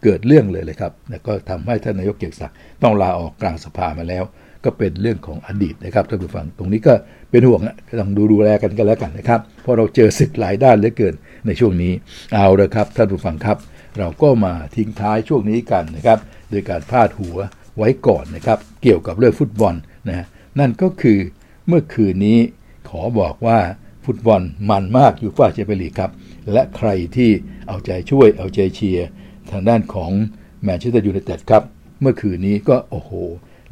[0.04, 4.24] เกิดเรื่องเลยเลยครับแล้วก็ทำให้ท่านนายกเกียงศักดิ์ต้องลาออกกลางสภามาแล้ว
[4.66, 6.94] ก็เป็นเรื่องของอดีตนะครับท่านผู้ฟัง ตรงนี้ก็
[7.30, 11.14] เป็นห่วงนะต้องดูดูแลกันกันแล้วกันนะครับ เพราะเราเจอศึกหลายด้านเหลือเกิน
[11.46, 11.92] ในช่วงนี้
[12.34, 13.56] เอาละครับท่านผู้ฟังครับ
[13.98, 16.18] เราก็มาทิ้งท้ายช่วงนี้กันนะครับ
[16.50, 17.36] โดยการพาดหัว
[17.76, 19.74] ไว้ก่อนนะครับเกี่ยวกับเรื่องฟุตบอล
[20.08, 20.26] นะ
[20.58, 21.18] นั่นก็คือ
[21.68, 22.38] เมื่อคืนนี้
[22.88, 23.58] ขอบอกว่า
[24.04, 26.10] ฟุตบอลมันมากอยู่ฝ่าเชเปลีครับ
[26.52, 27.30] และใครที่
[27.68, 29.06] เอาใจช่วยเอาใจเชียร์
[29.50, 30.10] ทางด้านของ
[30.62, 31.62] แมนเชสเตอร์ยูไนเต็ดครับ
[32.00, 33.10] เมื่อคืนนี้ก็โอ้โห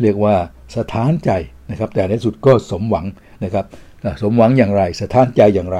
[0.02, 0.34] เรียกว่า
[0.76, 1.30] สะท้านใจ
[1.70, 3.06] นะครับ แต่ในสุดก็สมหวัง
[3.44, 3.64] นะครับ
[4.22, 5.78] สมหวังอย่างไร สะท้านใจอย่างไร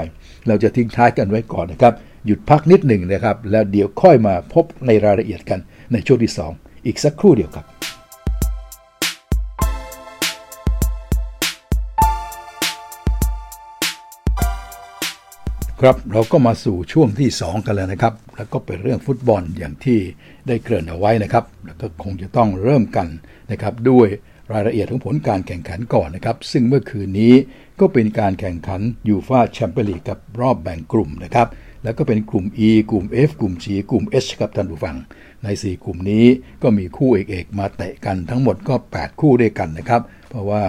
[0.48, 1.94] เราจะทิ้งท้ายกันไว้ก่อนนะครับ
[2.26, 5.60] หยุดพักนิดหนึ่งนะครับ แล้วเดี๋ยวค่อยมาพบในรายละเอียดกัน
[5.92, 7.66] ในช่วงที่ 2 อีกสักครู่เดียวครับ
[15.80, 19.98] ครับเราก็มาสู่ช่วงที่ 2 กันแล้วนะครับ แล้วก็เป็นเรื่องฟุตบอลอย่างที่
[20.46, 23.06] ได้เกริ่นเอาไว้นะครับ แล้วก็คงจะต้องเริ่มกัน
[23.50, 24.08] นะครับด้วย
[24.52, 27.34] รายละเอียดของผลการแข่งขันก่อนนะครับ ซึ่งเมื่อคืนนี้
[27.80, 31.48] ก็เป็นการแข่งขันยูฟาแชมเปี้ยนลีกกับรอบแบ่งกลุ่มนะครับ
[31.84, 34.96] แล้วก็เป็นกลุ่ม E กลุ่ม F กลุ่ม G กลุ่ม H ครับท่านผู้ฟัง
[35.44, 36.24] ใน 4 กลุ่มนี้
[36.62, 40.62] ก็มีคู่เอกๆมาเตะกันทั้งหมดก็ 8 คู่ด้วยกันนะครับ เพราะว่า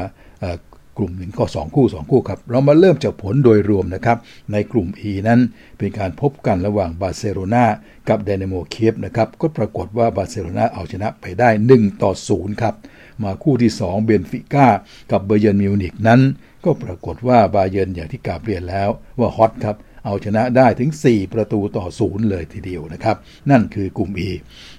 [0.97, 4.17] กลุ่มหนึ่งก็ 2 คู่ 2 คู่ครับ เรามาเริ่มจากผลโดยรวมนะครับ
[4.51, 5.39] ในกลุ่ม E นั้น
[5.77, 7.65] เป็นการพบกันระหว่างบาร์เซโลนา
[8.09, 12.75] กับดินาโมเคียฟนะครับ ก็ปรากฏว่าบาร์เซโลนาเอาชนะไปได้ 1 ต่อ 0 ครับ
[13.23, 14.67] มาคู่ที่ 2 เบนฟิก้า
[15.11, 16.21] กับบาเยิร์นมิวนิกนั้น
[16.65, 19.75] ก็ปรากฏว่าบาเยิร์นอย่างที่กราบเรียนแล้วว่าฮอตครับ
[20.05, 23.17] เอาชนะได้ถึง 4 ประตูต่อศูนย์เลยทีเดียวนะครับ
[23.49, 24.29] นั่นคือกลุ่ม E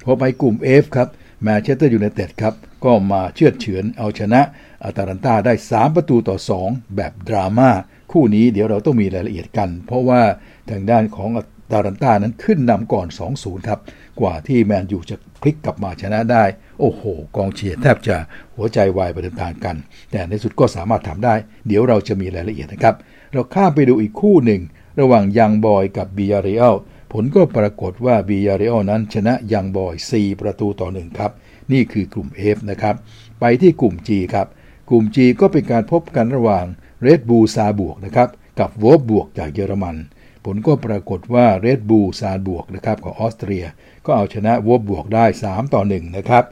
[0.04, 1.08] พอไปกลุ่ม F ครับ
[1.42, 2.54] แมนเชสเตอร์ยูไนเต็ดครับ
[2.84, 4.40] ก็มาเชือดเฉือนเอาชนะ
[4.86, 7.70] อาตาลันตาได้ 3 ประตูต่อ 2 แบบดราม่า
[8.12, 10.22] คู่นี้เดี๋ยวเราต้องมีรายละเอียดกัน เพราะว่า
[10.70, 13.06] ทางด้านของอาตาลันตานั้นขึ้นนำก่อน
[13.38, 13.80] 2-0 ครับ
[14.20, 16.44] กว่าที่แมนยูจะพลิกกลับมาชนะได้
[16.80, 17.02] โอ้โห
[17.36, 18.16] กองเชียร์แทบจะ
[18.54, 19.76] หัวใจวายไปตามๆกัน
[20.10, 21.34] แต่ในสุดก็สามารถทำได้
[21.66, 22.94] เดี๋ยวเราจะมีรายละเอียดนะครับ
[23.32, 24.60] เราข้ามไปดูอีกคู่หนึ่ง
[25.00, 26.76] ระหว่างยังบอยส์กับบียาเรอัล
[27.12, 31.30] ผลก็ปรากฏว่าบียาเรอัลนั้นชนะยังบอย 4 ประตูต่อ1ครับ
[31.72, 32.94] นี่คือกลุ่ม F นะครับ
[33.40, 34.46] ไปที่กลุ่ม G ครับ
[34.88, 36.64] กลุ่ม G ก็เป็นการพบกันระหว่าง
[37.06, 38.28] Red Bull ซาบวกนะครับ
[38.60, 39.96] กับวอบวกจากเยอรมัน
[40.44, 43.64] ผลก็ปรากฏว่า Red Bull ซาบวกนะครับของออสเตรีย
[44.04, 46.44] ก็เอาชนะวอบบวกได้ 3 ต่อ 1 นะครับ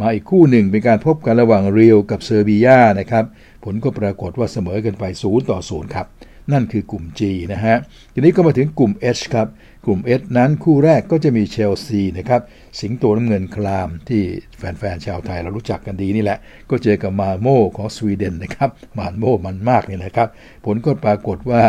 [0.00, 2.68] มาอีกคู่หนึ่งเป็นการพบกันระหว่างเรียวกับเซอร์เบีย
[3.00, 3.24] นะครับ
[3.64, 6.06] ผลก็ปรากฏว่าเสมอกันไป 0 ต่อ 0 ครับ
[6.52, 7.20] นั่นคือกลุ่ม G
[7.52, 7.76] นะฮะ
[8.14, 9.48] ทีนี้ก็มาถึงกลุ่ม H ครับ
[9.90, 12.40] กลุ่ม H นั้นคู่แรกก็จะมีเชลซีนะครับ
[12.80, 14.22] สิงโตน้ำเงินคลามที่
[14.56, 16.38] แฟนๆชาวไทยเรารู้จักกันดีนี่แหละ
[16.70, 17.46] ก็เจอกับมาโม
[17.76, 20.28] ของสวีเดนนะครับมาโมมันมากนี่นะครับ
[20.64, 21.62] ผลก็ปรากฏว่า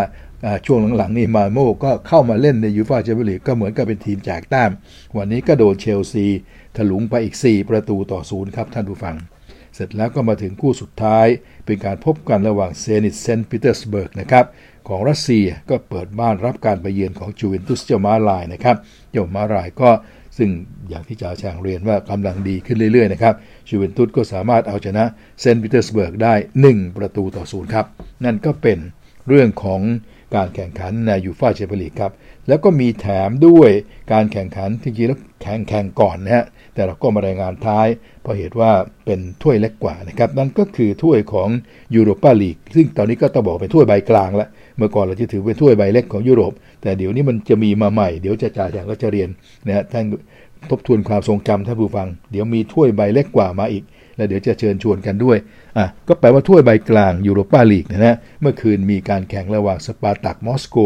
[0.65, 4.71] ช่วงหลังๆนี่มาโมก็เข้ามาเล่นในยูฟ่าแชมเปี้ยนลีกก็เหมือนกับเป็นทีมแจกแต้ม
[5.17, 6.25] วันนี้ก็โดนเชลซี
[6.75, 9.15] ถลุงไปอีก 4 ประตูต่อศูนย์ครับท่านผู้ฟัง
[9.79, 11.27] สร็จแล้วก็มาถึงคู่สุดท้าย
[11.65, 14.45] เป็นการพบกันระหว่างเซนิตเซนต์ปีเตอร์สเบิร์กนะครับ
[14.87, 18.77] ของรัสเซียก็เปิดบ้านรับการไปเยือนของจูเวนตุสเจ้าม้าลายนะครับ
[19.11, 19.89] เจ้าม้าลายก็
[20.37, 20.49] ซึ่ง
[20.89, 23.33] อย่างที่จ่าแฉ่งเรียนว่ากำลังดีขึ้นเรื่อยๆนะครับ
[23.67, 25.03] จูเวนตุสก็สามารถเอาชนะ
[25.39, 26.33] เซนต์ปีเตอร์สเบิร์กได้
[26.65, 27.85] 1 ประตูต่อศูนย์ครับ
[28.25, 28.79] นั่นก็เป็น
[29.27, 29.81] เรื่องของ
[30.35, 32.11] การแข่งขันในยูฟ่าแชมเปี้ยนลีกครับ
[32.47, 33.69] แล้วก็มีแถมด้วย
[34.11, 36.45] การแข่งขันที่จริงแล้วแข่งแข่งก่อนนะฮะ
[36.79, 37.87] แต่เราก็มารายงานท้าย
[38.21, 38.71] เพราะเหตุว่า
[39.05, 41.49] เป็นถ้วยเล็กกว่านะครับนั่นก็คือถ้วยของ
[41.95, 49.29] ยูโรปาลีกซึ่งตอนนี้ก็ต้องบอกเป็นถ้วยใบกลางแล้วเมื่อก่อนเราจะถือเป็นถ้วยใบเล็กของยุโรป แต่เดี๋ยวนี้มันจะมีมาใหม่เดี๋ยวจะจ่าแฉ่งก็จะเรียน
[49.67, 50.05] นะฮะท่าน
[50.69, 53.83] ทบทวนความทรงจำท่านผู้ฟัง เดี๋ยวมีถ้วยใบเล็กกว่ามาอีก
[54.15, 55.37] แล้วเดี๋ยวจะเชิญชวนกันด้วย
[55.77, 60.77] อะก็แปลว่าถ้วยใบกลางยูโรปาลีกนะฮะเมื่อคืนมีการแข่งระหว่างสปาร์ตักมอสโก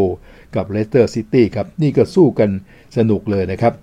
[0.55, 2.49] กับเลสเตอร์ซิตี้ครับนี่ก็สู้กัน
[2.97, 3.73] สนุกเลยนะครับ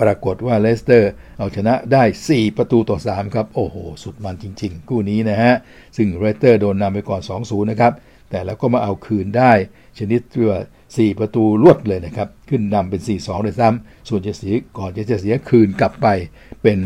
[0.00, 5.54] ปรากฏว่าเลสเตอร์เอาชนะได้ 4 ประตูต่อ 3 ครับ โอ้โห สุดมันจริงๆ คู่นี้นะฮะ
[5.96, 7.92] ซึ่งเลสเตอร์โดนนำไปก่อน 2-0 นะครับ
[8.30, 9.52] แต่แล้วก็มาเอาคืนได้
[9.98, 16.06] ชนิดที่ว่า 4 ประตูรวดเลยนะครับ ขึ้นนำเป็น 4-2เลยซ้ำส่วนจะเสียก่อนจะจะเสียคืนกลับไป
[16.62, 16.78] เป็น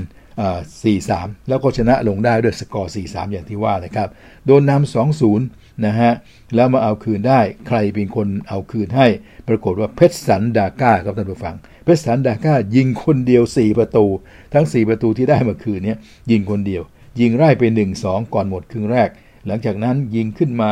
[0.91, 4.09] 4-3 แล้วก็ชนะลงได้ด้วยสกอร์ 4-3 อย่างที่ว่านะครับ
[4.47, 4.95] โดนนำ
[5.33, 5.39] 2-0
[5.87, 6.13] นะฮะ
[6.55, 9.07] แล้วมาเอาคืนได้ ใครเป็นคนเอาคืนให้
[9.49, 11.55] ปรากฏว่าเพชรสันดาก้าครับท่านผู้ฟัง
[11.89, 14.07] เพชรสันดาก้ายิงคนเดียว 4 ประตู
[14.55, 15.95] ทั้ง 4 ประตูที่ได้เมื่อคืนนี้
[16.31, 16.83] ยิงคนเดียว
[17.21, 17.63] ยิงไล่ไป
[17.99, 19.09] 1-2 ก่อนหมดครึ่งแรก
[19.47, 20.71] หลังจากนั้นยิงขึ้นมา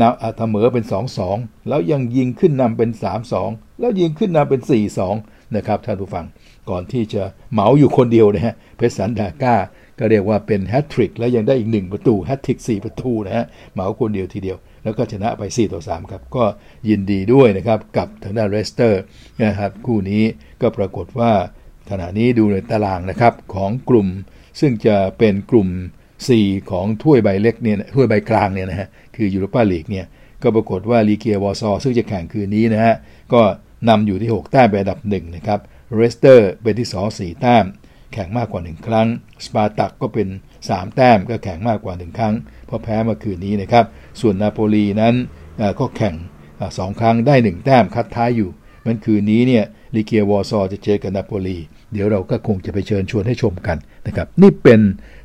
[0.00, 0.84] นำเสมอเป็น
[1.26, 2.90] 2-2 แล้วยังยิงขึ้นนำเป็น
[3.34, 4.60] 3-2 แล้วยิงขึ้นนำเป็น
[5.08, 6.26] 4-2 นะครับท่านผู้ฟัง
[6.70, 7.22] ก่อนที่จะ
[7.52, 9.54] เหมาอยู่คนเดียวนะฮะเพชรสันดาก้า
[9.98, 16.44] ก็เรียกว่าเป็นแฮตทริกแล้วยังได้อีก 1 ประตูแฮตทริก4 ประตูนะฮะเหมาคนเดียวทีเดียว แล้วก็ชนะไป 4 ต่อ 3 ครับ ก็
[16.88, 19.02] ยินดีด้วยนะครับ กับทางด้านเลสเตอร์
[19.44, 20.22] นะครับ คู่นี้
[20.60, 21.32] ก็ปรากฏว่า
[21.90, 24.08] ขณะนี้ดูในตารางนะครับของกลุ่ม
[24.60, 25.68] ซึ่งจะเป็นกลุ่ม
[26.18, 30.06] 4 ของถ้วยใบเล็กเนี่ยถ้วยใบกลางเนี่ยนะฮะคือยูโรปาลีกเนี่ย
[30.42, 32.94] ก็ปรากฏว่าลีเกียวอร์ซอซึ่งจะแข่งคืนนี้นะฮะ
[33.32, 33.42] ก็
[33.88, 35.60] นำอยู่ที่ 6 แต้มเป็นอันดับ1นะครับ
[35.96, 37.64] เลสเตอร์เป็นที่ 2 4 แต้ม
[38.12, 39.08] แข่งมากกว่า 1 ครั้ง
[39.44, 40.28] สปาร์ตักก็เป็น
[40.62, 42.34] 3 แต้มก็แข่งมากกว่า 1 ครั้ง
[42.66, 43.84] เพราะแพ้เมื่อคืนนี้นะครับ
[44.20, 45.14] ส่วนนาโปลีนั้น
[45.80, 46.14] ก็แข่ง
[46.78, 48.50] สองครั้งได้ 1 แต้มคัดท้ายอยู่
[48.86, 51.58] วันคืนนี้เนี่ยลีเกียวอร์ซอจะเจอกับนาโปลี
[51.92, 54.80] เดี๋ยวเราก็คงจะไปเชิญชวนให้ชมกันนะครับนี่เป็น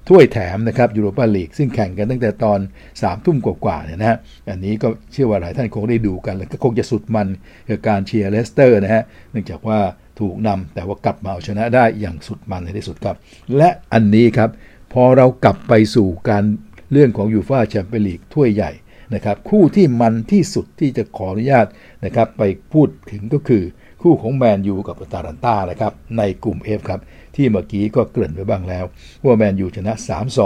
[0.08, 4.18] ถ้วยแถมนะครับยูโรปาลีกซึ่งแข่งกันตั้งแต่ตอนสามทุ่มกว่าๆเนี่ยนะฮะ
[4.50, 7.28] อันนี้ก็เชื่อว่าหลายท่านคงได้ดูกัน แล้วก็คงจะสุดมัน
[7.70, 9.80] กับการเชียร์เลสเตอร์นะฮะเนื่องจากว่า
[10.20, 13.16] ถูกนำแต่ว่ากลับมาเอาชนะได้อย่างสุดมันในที่สุดครับ
[13.58, 14.50] และอันนี้ครับ
[14.94, 16.44] พอเรากลับไปสู่การ
[16.92, 18.72] เรื่องของยูฟ่าแชมเปี้ยนลีกถ้วยใหญ่
[19.14, 21.66] นะครับคู่ที่มันที่สุดที่จะขออนุญาต
[22.06, 23.64] นะครับไปพูดถึงก็คือ
[24.02, 27.02] คู่ของแมนยูกับอตารันต้านะครับในกลุ่ม F ครับ
[27.36, 28.86] ที่เมื่อกี้ก็เกริ่นไปบ้างแล้ว
[29.26, 29.94] ว่าแมนยูชนะ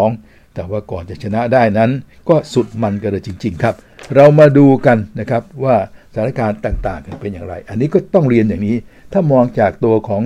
[0.02, 1.92] 3-2 แต่ว่าก่อนจะชนะได้นั้น
[2.30, 3.76] ก็สุดมันกันเลยจริง ๆ ครับ
[4.16, 5.76] เรามาดูกันนะครับว่า
[6.14, 8.76] สถานการณ์ต่างๆกันเป็นอย่างไร อันนี้ก็ต้องเรียนอย่างนี้
[9.14, 10.22] ถ้ามองจากตัวของ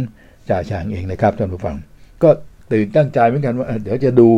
[0.49, 1.75] จ่าแฉ่งเองนะครับท่านผู้ฟัง
[2.23, 2.29] ก็
[2.71, 4.29] ตื่นตั้งใจเหมือนกันว่าเดี๋ยวจะดู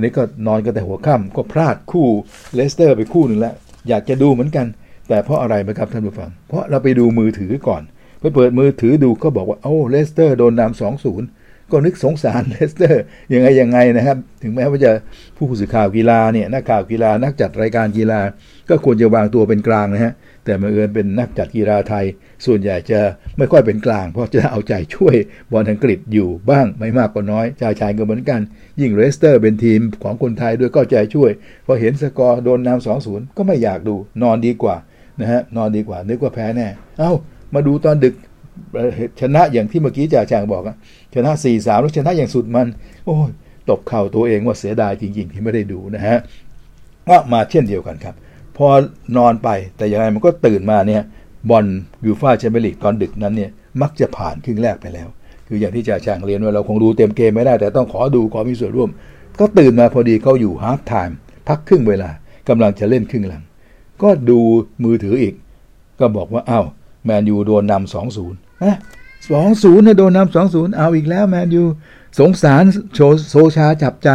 [0.00, 2.06] นี่ก็นอนกันแต่หัวค่ำก็พลาดคู่
[2.54, 3.54] เลสเตอร์ไปคู่หนึ่งแล้ว
[3.88, 4.66] อยากจะดูเหมือนกัน
[5.08, 7.82] แต่เพราะอะไรไหมครับท่านผู้ฟัง เพราะเราไปดูมือถือก่อน
[8.20, 11.28] ไปเปิดมือถือดูก็บอกว่าโอ้เลสเตอร์โดนนำสองศูนย์
[11.70, 14.90] ก็นึกสงสารเลสเตอร์ยังไงยังไงนะครับ ถึงแม้ว่าจะ
[15.36, 18.20] ผู้สื่อข่าวกีฬาเนี่ยนักข่าวกีฬานักจัดรายการกีฬา
[18.68, 20.12] ก็ควรจะวางตัวเป็นกลางนะฮะ
[20.48, 22.04] แต่มาเอิญเป็นนักจัดกีฬาไทย
[22.46, 23.00] ส่วนใหญ่จะ
[23.38, 25.14] ไม่ค่อยเป็นกลาง เพราะจะเอาใจช่วย
[25.52, 28.40] บอลอังกฤษอยู่บ้างไม่มากก็น้อย ชายชายก็เหมือนกัน
[28.80, 31.30] ยิ่งเลสเตอร์เป็นทีมของคนไทยด้วยก็ใจช่วย
[31.66, 34.76] พอเห็นสกอร์โดนนำสองศูนย์ก็ไม่อยากดูนอนดีกว่า
[35.20, 37.12] นะฮะนอนดีกว่านึกว่าแพ้แน่ เอา้า
[37.54, 38.14] มาดูตอนดึก
[39.20, 40.76] ชนะอย่างที่เมื่อกี้จ่าแจงบอกอะ
[41.14, 42.66] ชนะสี่สามแล้วชนะอย่างสุดมัน
[43.06, 43.30] โอ๊ย
[43.68, 46.16] ตบเข่าตัวเองว่าเสียดายจริง ๆ ที่ไม่ได้ดูนะฮะ
[47.08, 48.14] ก็มาเช่นเดียวกันครับ
[48.58, 48.68] พอ
[49.16, 51.02] นอนไปแต่ยังไงมันก็ตื่นมาเนี่ย
[51.50, 51.64] บอล
[52.06, 53.50] ยูฟ่าแชมเปี้ยนลีกตอนดึกนั้นเนี่ย
[53.82, 55.08] มักจะผ่านครึ่งแรกไปแล้ว
[55.48, 58.90] คืออย่างที่จ่าแฉ่งเรียนว่าเราคงดูเต็มเกมไม่ได้ แต่ต้องขอดูขอมีส่วนร่วม
[59.40, 61.16] ก็ตื่นมาพอดีเขาอยู่ half time
[61.48, 62.10] พักครึ่งเวลา
[62.48, 63.42] กำลังจะเล่นครึ่งหลัง
[64.02, 64.38] ก็ดู
[64.84, 65.34] มือถืออีก
[66.00, 66.66] ก็บอกว่าอ้าว
[67.04, 68.76] แมนยูโดนนำสองศูนย์นะ
[69.30, 71.62] สองศูนย์โดนนำสองศูนย์เอาอีกแล้วแมนยู
[72.18, 74.08] สงสารโชโซชาจับใจ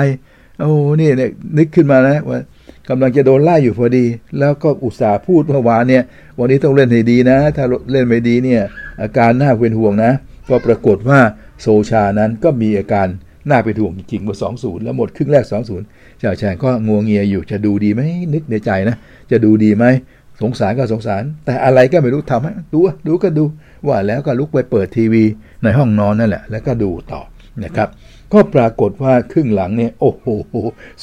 [0.60, 2.40] โอ้นี่เนี่ยนึกขึ้นมานะว่า
[2.90, 4.06] กำลังจะโดนไล่อยู่พอดี
[4.40, 6.04] แล้วก็อุตส่าห์พูดเมื่อวานเนี่ย
[6.40, 8.62] วันนี้ต้องเล่นให้ดีนะ ถ้าเล่นไม่ดีเนี่ย
[9.02, 10.12] อาการน่าเป็นห่วงนะ
[10.50, 11.20] ก็ปรากฏว่า
[11.62, 13.08] โซชานั้นก็มีอาการ
[13.50, 15.86] น่าเป็นห่วงจริงๆว่าสองศูนย์แล้วหมดครึ่งแรกสองศูนย์
[16.22, 18.02] จ่าแชงก็งัวเงียอยู่จะดูดีไหม
[18.34, 18.96] นึกในใจนะ
[19.32, 19.86] จะดูดีไหม
[20.42, 23.44] สงสารก็สงสาร แต่อะไรก็ไม่รู้ทำให้ดูดูก็ดู
[23.88, 25.24] ว่าแล้วก็ลุกไปเปิดทีวี
[25.64, 27.22] ในห้องนอนนั่นแหละ แล้วก็ดูต่อ
[27.64, 27.90] นะครับ
[28.34, 30.28] ก็ปรากฏว่าครึ่งหลังเนี่ยโอ้โห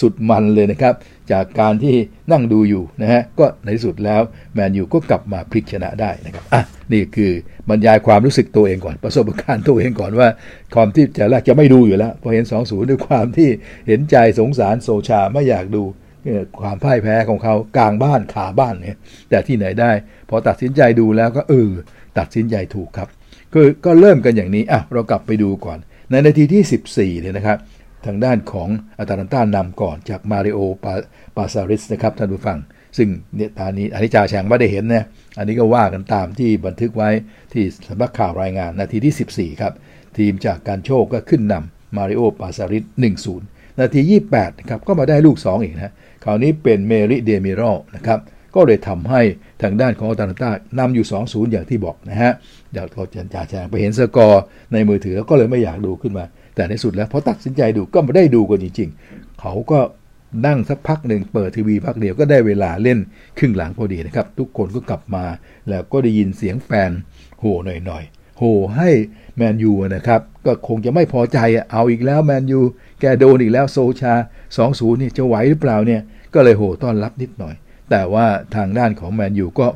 [0.00, 0.94] สุดมันเลยนะครับ
[1.32, 1.96] จากการที่
[2.32, 4.22] นั่งดูอยู่นะฮะก็ในสุดแล้ว
[4.54, 6.62] แมนยูก็กลับมาพลิกชนะได้นะครับอะ
[6.92, 7.32] นี่คือ
[7.68, 10.28] บรรยายความรู้สึกตัวเองก่อน ประสบการณ์ตัวเองก่อนว่า
[10.74, 13.48] ความที่จะแรกจะไม่ดูอยู่แล้วพอเห็น2อศูนย์ด้วยความที่
[13.86, 15.82] เห็นใจสงสารโซชาไม่อยากดู
[16.60, 18.98] ความพ่ายแพ้ของเขากลางบ้านขาบ้านเนี่ย
[19.30, 19.90] แต่ที่ไหนได้
[20.28, 21.70] พอตัดสินใจดูแล้วก็เออ
[22.18, 23.08] ตัดสินใจถูกครับ
[23.52, 25.78] คือก็เริ่มกันอย่างนี้อะเรากลับไปดูก่อน
[26.10, 27.58] ในนาทีที่ 14เนี่ยนะครับ
[28.06, 30.58] ทางด้านของอัตาลันต้านำก่อนจากมาริโอ
[31.36, 32.58] ปาซาริสนะครับท่านผู้ฟัง
[32.96, 35.04] ซึ่งเนี่ยตอนนี้อันนี้จ่าแฉงไม่ได้เห็นนะ
[35.38, 37.10] อันนี้ก็ว่ากันตามที่บันทึกไว้
[37.52, 39.72] ที่สำนักข่าวรายงาน นาทีที่ 14 ครับ
[40.18, 42.84] ทีมจากการโขกก็ขึ้นนำมาริโอปาซาลิช
[43.32, 44.00] 1-0 นาที
[44.32, 45.92] 28นะครับก็มาได้ลูก 2 อีกนะ
[46.24, 47.62] คราวนี้เป็นเมริห์เดมิราล
[47.96, 48.20] นะครับ
[48.54, 49.20] ก็เลยทำให้
[49.62, 52.32] ทางด้านของอตาลันตานำอยู่ 2-0 อย่างที่บอกนะฮะ
[52.72, 59.80] เดี๋ยวเราจะจ่าแฉ่งไปเห็นสกอร์ในมือถือก็เลยไม่อยากดูขึ้นมา แต่ในสุดแล้วพอตัดสินใจดูก็ไม่ได้ดูกันจริงๆ เขาก็
[60.46, 62.98] นั่งสักพักหนึ่งเปิดทีวีพักเดียวก็ได้เวลาเล่น
[63.38, 65.24] ครึ่งหลังพอดีนะครับ ทุกคนก็กลับมา
[65.68, 66.90] แล้วก็ได้ยินเสียงแฟน
[67.40, 68.90] โห่หน่อยๆโห่ให้
[69.36, 71.38] แมนยูนะครับ ก็คงจะไม่พอใจ
[71.72, 72.60] เอาอีกแล้วแมนยู
[73.00, 74.14] แกโดนอีกแล้วโซชา
[74.56, 76.02] 2-0นี่จะไหวหรือเปล่าเนี่ย
[76.34, 77.54] ก็เลยโห่ต้อนรับนิดหน่อย
[77.90, 79.66] แต่ว่าทางด้านของแมนยูก็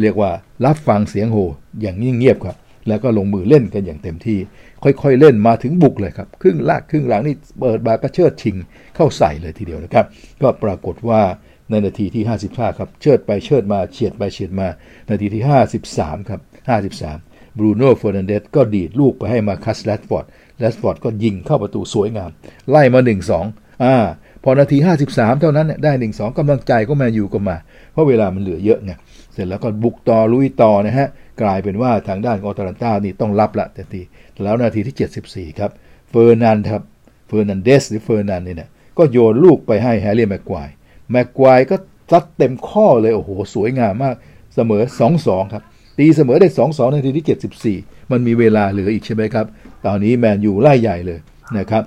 [0.00, 0.30] เรียกว่า
[0.64, 1.48] รับฟังเสียงโห่
[1.80, 2.56] อย่างเงียบๆครับ
[2.88, 4.38] แล้วก็ลงมือเล่นกันอย่างเต็มที่
[4.84, 8.56] ค่อยๆเล่นมาถึงบุกเลยครับ ครึ่งลากครึ่งหลังนี่เปิดบาก็เชิดชิง
[8.96, 10.06] เข้าใส่เลยทีเดียวนะครับ
[10.42, 11.22] ก็ปรากฏว่า
[11.70, 14.68] ในนาทีที่ 55 ครับ เชิดไปเชิดมาเฉียดไปเฉียดมา
[15.10, 15.42] นาทีที่
[15.86, 16.40] 53 ครับ
[17.00, 20.24] 53 บรูโน่เฟอร์นันเดสก็ดีดลูกไปให้มาร์คัสแรชฟอร์ด
[20.58, 22.30] แรชฟอร์ดก็ยิงเข้าประตูสวยงาม
[22.70, 23.00] ไล่มา
[23.42, 23.94] 1-2 อ่า
[24.44, 27.56] พอนาที 53 เท่านั้นเนี่ยได้ 1 2กำลังใจก็มาอยู่ก็มา
[27.92, 28.92] เพราะเวลามันเหลือเยอะไง
[29.32, 31.08] เสร็จแล้วก็บุกต่อลุยต่อนะฮะ
[31.40, 34.02] กลายเป็นว่าทางด้านอตาลันต้านี่ต้องรับละแต่ที
[34.44, 35.70] แล้วนาทีที่ 74 ครับ
[36.10, 36.82] เฟอร์นันครับ
[37.28, 40.68] เฟอร์นันเดสหรือเฟอร์นันนี่เนี่ยก็โยนลูกไปให้แฮร์รี่แม็กควาย
[41.10, 41.76] แม็กควายก็
[42.10, 44.14] ซัดเต็มข้อเลยโอ้โหสวยงามมาก
[44.54, 44.82] เสมอ
[45.18, 45.62] 2-2 ครับ
[45.98, 49.46] ตีเสมอได้ 2-2ในนาทีที่ 74 มันมีเวลาเหลืออีกใช่ไหมครับ
[49.86, 51.18] ตอนนี้แมนยูไล่ใหญ่เลย
[51.58, 51.82] นะครับ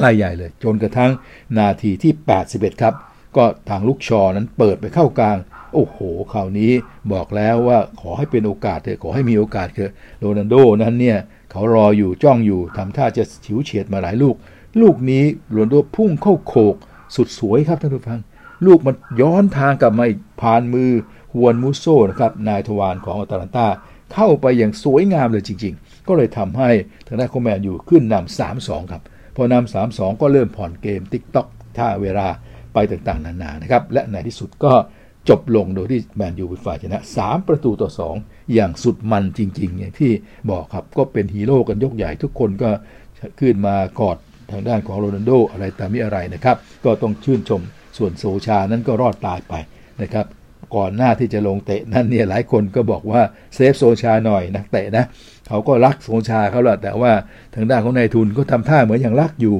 [0.00, 1.10] ไล่ใหญ่เลย จนกระทั่ง
[1.58, 2.12] นาทีที่
[2.48, 2.94] 81 ครับ
[3.36, 5.38] ก็ทางลูกชอนั้นเปิดไปเข้ากลาง
[5.74, 5.98] โอ้โห
[6.32, 6.72] คราวนี้
[7.12, 11.18] บอกแล้วว่าขอให้เป็นโอกาสเถอะขอให้มีโอกาสเถอะโรนัลโดนั้นเนี่ย
[11.50, 14.34] เขารออยู่จ้องอยู่ทำท่าจะฉิวเฉียดมาหลายลูก
[14.80, 16.76] ลูกนี้โรนัลโดพุ่งเข้าโขก
[17.16, 18.20] สุดสวยครับท่านผู้ฟัง
[18.66, 20.04] ลูกมันย้อนทางกลับมา
[20.40, 20.90] ผ่านมือ
[21.34, 23.68] ฮวนมูโซนะครับนายทวารของอตาลันตา
[24.12, 26.70] เข้าไปอย่างสวยงามเลยจริง ๆ ก็เลยทำให้
[27.06, 29.02] ทางด้านคอมแมนอยู่ขึ้นนำสามสองครับ
[29.34, 32.28] พอนำสามสองก็เริ่มผ่อนเกม ติ๊กต็อกฆ่าเวลา
[32.76, 34.72] ไปต่างๆ นานานะครับ และในที่สุดก็
[35.28, 37.90] จบลงโดยที่แมนยูเป็นฝ่ายชนะ 3 ประตูต่อ
[38.22, 40.12] 2 อย่างสุดมันจริงๆอย่างที่
[40.50, 42.70] บอกครับก็เป็นฮีโร่กันยกใหญ่ทุกคนก็
[43.40, 44.16] ขึ้นมากอด
[44.50, 47.60] ทางด้านของโรนัลโดอะไรตามนี้อะไรนะครับ ก็ต้องชื่นชม
[47.96, 49.54] ส่วนโซชานั้นก็รอดตายไป
[50.02, 50.26] นะครับ
[50.76, 53.22] ก่อนหน้าที่จะลงเตะนั่นเนี่ยหลายคนก็บอกว่า
[53.54, 55.04] เซฟโซชาหน่อยนักเตะนะ
[55.48, 57.12] เขาก็รักโซชาเขาแหละแต่ว่า
[57.54, 59.56] ทางด้านของนายทุนก็ทำท่าเหมือนอย่างรักอยู่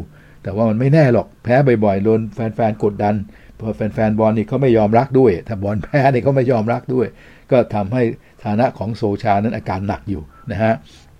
[0.46, 3.14] แต่ว่ามันไม่แน่หรอกแพ้บ่อยๆโดนแฟนๆกดดัน
[3.60, 7.06] พอแฟนๆบอลนี่เขาไม่ยอมรักด้วย ถ้าบอลแพ้นี่เขาไม่ยอมรักด้วย
[7.50, 8.02] ก็ทำให้
[8.44, 10.74] ฐานะของโซชานั้นอาการหนักอยู่นะฮะ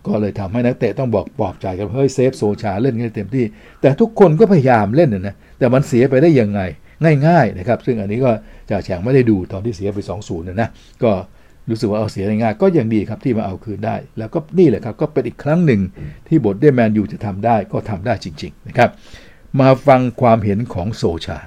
[0.07, 3.45] ก็เลยทำให้นักเตะต้องบอกปลอบใจกันเฮ้ย save โซชาเล่นให้เต็มที่
[3.81, 6.61] แต่ทุกคนก็พยายามเล่นนะแต่มันเสียไปได้ยังไง
[7.27, 8.31] ง่ายๆนะครับ ซึ่งอันนี้ก็
[8.71, 10.69] จ่าแฉ่งไม่ได้ดูตอนที่เสียไป 2-0นะนะ
[11.03, 11.13] ก็
[11.69, 15.81] รู้สึกว่าเอาเสียง่ายก็ยังดีครับที่มาเอาคืนได้ แล้วก็นี่แหละครับก็เป็นอีกครั้งหนึ่ง
[16.29, 18.91] ที่บทเดแมนยูจะทำได้ก็ทำได้จริงๆนะครับ
[19.61, 21.39] มาฟังความเห็นของโซชา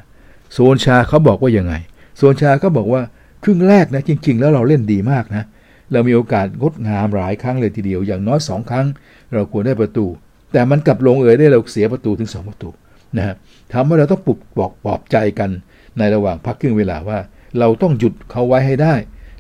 [0.54, 1.74] โซนชาเขาบอกว่ายังไง
[2.18, 3.02] โซนชาก็บอกว่า
[3.44, 5.44] ครึ่งแรกนะจริง ๆ แล้วเราเล่นดีมากนะ
[5.92, 8.86] เรามีโอกาสงดงามหลายครั้งเลยทีเดียวอย่างน้อยสองครั้ง
[9.34, 10.06] เราควรได้ประตู
[10.54, 12.70] แต่มันกลับลงเอยได้เราเสียประตูถึง 2 ประตู
[13.18, 13.36] นะครับ
[13.74, 15.50] ทำให้เราต้องปลุกบอกปลอบใจกัน
[15.98, 17.20] ในระหว่างพักครึ่งเวลาว่า
[17.60, 18.96] เราต้องหยุดเขาไว้ให้ได้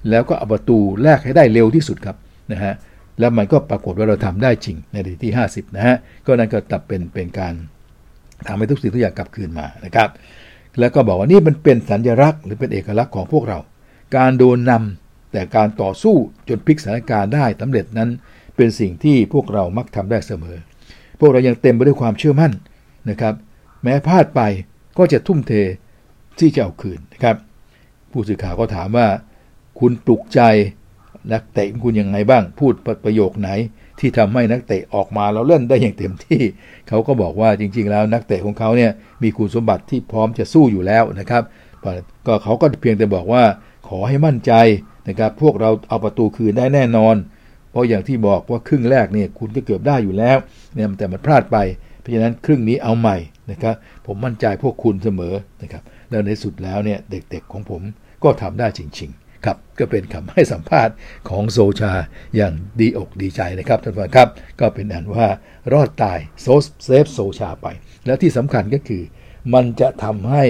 [0.10, 2.16] แล้วก็เอาประตูแรกให้ได้เร็วที่สุดครับ
[2.52, 2.74] นะฮะ
[3.20, 7.54] แล้วมันก็ปรากฏว่าเราทำได้จริงในนาทีที่ 50นะฮะก็นั่นก็ตับเป็นเป็นการ
[8.48, 10.10] ทำให้ทุกสิ่งทุกอย่างกลับคืนมานะครับ
[10.80, 13.60] แล้วก็บอกว่านี่มันเป็นสัญลักษณ์หรือเป็นเอกลักษณ์ของพวกเรา
[14.16, 16.16] การโดนนำแต่การต่อสู้
[16.50, 18.10] จนพลิกสถานการณ์ได้สำเร็จนั้น
[18.56, 20.58] เป็นสิ่งที่พวกเรามักทำได้เสมอ
[21.20, 22.52] พวกเรายังเต็มไปด้วยความเชื่อมั่น
[23.10, 23.34] นะครับ
[23.84, 24.42] แม้พลาดไป
[24.98, 25.52] ก็จะทุ่มเท
[26.40, 27.36] ที่จะเอาคืนนะครับ
[28.12, 29.08] ผู้สื่อข่าวก็ถามว่า
[29.80, 30.42] คุณปลุกใจ
[31.34, 32.74] นักเตะคุณยังไงบ้าง พูด
[33.06, 33.50] ประโยคไหน
[34.00, 36.42] ที่ทำให้นักเตะออกมาแล้วเล่นได้อย่างเต็มที่
[36.88, 38.92] เขาก็บอกว่าจริง ๆ แล้วนักเตะของเขาเนี่ย
[39.24, 41.44] มีคุณสมบัติที่พร้อมจะสู้อยู่แล้วนะครับ
[42.28, 43.44] ก็เขาก็เพียงแต่บอกว่า
[43.88, 44.52] ขอให้มั่นใจ
[45.08, 47.16] นะครับพวกเราเอาประตูคืนได้แน่นอน
[47.72, 50.38] เพราะอย่างที่บอกว่าครึ่งแรกเนี่ยคุณก็เกือบได้อยู่แล้ว
[50.74, 51.58] เนี่ยแต่มันพลาดไป
[52.00, 53.18] เพราะฉะนั้นครึ่งนี้เอาใหม่
[53.52, 57.82] นะครับผมมั่นใจพวกคุณเสมอนะครับแล้วในสุดแล้วเนี่ยเด็กๆของผม
[58.24, 60.94] ก็ทำได้จริง ๆ ครับก็เป็นคำให้สัมภาษณ์
[61.30, 61.94] ของโซชา
[62.36, 64.28] อย่างดีอกดีใจนะครับท่านผู้ชมครับ
[64.60, 65.28] ก็เป็นอันว่า
[65.74, 66.48] รอดตายโซ
[66.86, 67.68] save โซชาไป
[68.06, 69.04] แล้วที่สำคัญก็คือ
[69.54, 70.44] มันจะทำให้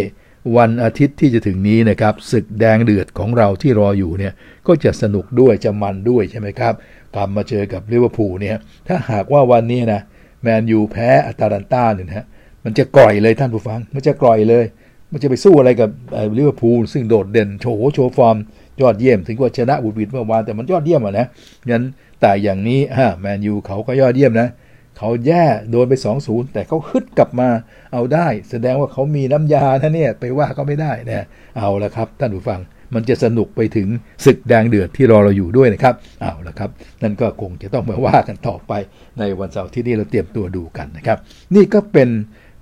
[0.58, 4.34] วันอาทิตย์ที่จะถึงนี้นะครับศึกแดงเดือดของเราที่รออยู่เนี่ย
[4.68, 6.74] ก็จะสนุกด้วยจะมันด้วยใช่ไหมครับ
[7.16, 10.02] กลับมาเจอกับลิเวอร์พูลเนี่ยถ้าหากว่าวันนี้นะ
[10.42, 12.26] แมนยูแพ้อตาลันตาเนี่ยนะ
[12.64, 14.66] มันจะกร่อยเลยท่านผู้ฟัง มันจะกร่อยเลย
[15.12, 15.90] มันจะไปสู้อะไรกับ
[16.38, 18.38] ลิเวอร์พูลซึ่งโดดเด่นโชว์โชว์ฟอร์ม
[18.82, 21.28] ยอดเยี่ยม ถึงว่าชนะหวุดหวิดเมื่อวานแต่มันยอดเยี่ยมอะนะ
[21.70, 21.84] งั้น
[22.22, 24.50] แต่อย่างนี้ฮะแมนยูเขาก็ยอดเยี่ยมนะ
[24.98, 25.94] เขาแย่โดนไป
[26.24, 27.50] 2-0 แต่เขาฮึดกลับมา
[27.94, 31.26] เอาได้ แสดงว่าเขามีน้ำยาท่านเนี่ยไปว่าเขาไม่ได้นะ
[31.58, 32.60] เอาละครับ ท่านผู้ฟัง
[32.96, 33.88] มันจะสนุกไปถึง
[34.26, 36.70] ศึกแดงเดือดที่รอเราอยู่ด้วยนะครับเอาละครับ
[37.04, 38.74] นั่นก็คงจะต้องมาว่ากันต่อไป
[39.20, 41.18] ในวันเสาร์ที่นี่เราเตรียมตัวดูกันนะครับ
[41.56, 42.10] นี่ก็เป็น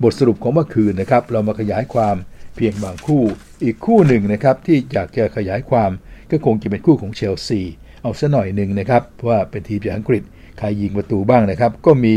[0.04, 2.16] บทสรุปของเมื่อคืนนะครับ เรามาขยายความ
[2.58, 3.24] เพียงบางคู่
[3.64, 5.92] อีกคู่หนึ่งนะครับที่อยากจะขยายความ
[6.32, 7.62] ก็คงจะเป็นคู่ของเชลซี
[8.02, 10.24] เอาซะหน่อยหนึ่งนะครับว่าเป็นทีมจากอังกฤษ
[10.60, 12.16] ใครยิงประตูบ้างนะครับ ก็มี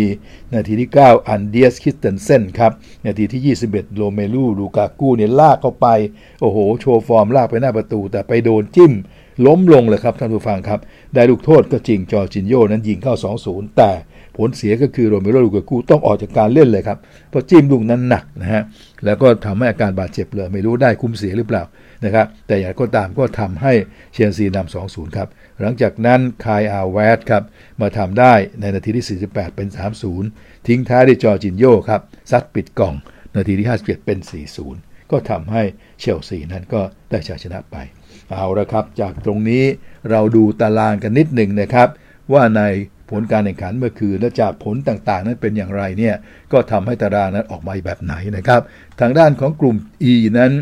[0.55, 2.72] นาทีที่ 9 อันเดรียส คริสเตนเซนครับ
[3.07, 5.87] นาทีที่ 21โรเมลูลูกากูเนี่ยลากเข้าไป
[6.40, 8.92] โอ้โห โชว์ฟอร์มลากไปหน้าประตู แต่ไปโดนจิ้ม
[9.46, 10.81] ล้มลงเลยครับท่านผู้ฟังครับ
[11.14, 13.14] ได้ลูกโทษก็จริงจอร์จินโญนั้นยิงเข้า
[13.46, 13.90] 2-0 แต่
[14.40, 16.98] ผลเสียก็คือโรเมลูลูกากูต้องออกจากการเล่นเลยครับ
[17.31, 18.62] เพราะจิ้มลูกนั้นหนักนะฮะ
[19.05, 21.62] แล้วก็ทำให้อาการบาดเจ็บเลย ไม่รู้ได้คุ้มเสียหรือเปล่า
[22.05, 23.72] นะครับแต่อย่างก็ตามก็ทำให้
[24.12, 25.29] เชลซีนำ2-0ครับ
[25.61, 27.42] หลังจากนั้นไค ฮาแวร์ตซ์ครับ
[27.81, 29.68] มาทำได้ในนาทีที่ 48 เป็น
[30.18, 32.00] 3-0 ทิ้งท้ายด้วยจอร์จินโญครับ
[32.31, 32.94] ซัดปิดกล่อง
[33.37, 34.18] นาทีที่ 57 เป็น
[34.64, 35.62] 4-0 ก็ทำให้
[36.00, 37.76] เชลซีนั้นก็ได้ชัยชนะไป
[38.31, 39.64] เอาละครับ จากตรงนี้
[40.11, 41.88] เราดูตารางกันนิดหนึ่งนะครับ
[42.33, 42.62] ว่าใน
[43.11, 46.14] ผลการแข่งขันเมื่อคืนและจากผลต่างๆ นั้นเป็นอย่างไรเนี่ย
[46.53, 48.61] ก็ทำให้ตารางนั้นออกมาแบบไหนนะครับ
[49.01, 49.77] ทางด้านของกลุ่ม
[50.11, 50.53] E นั้น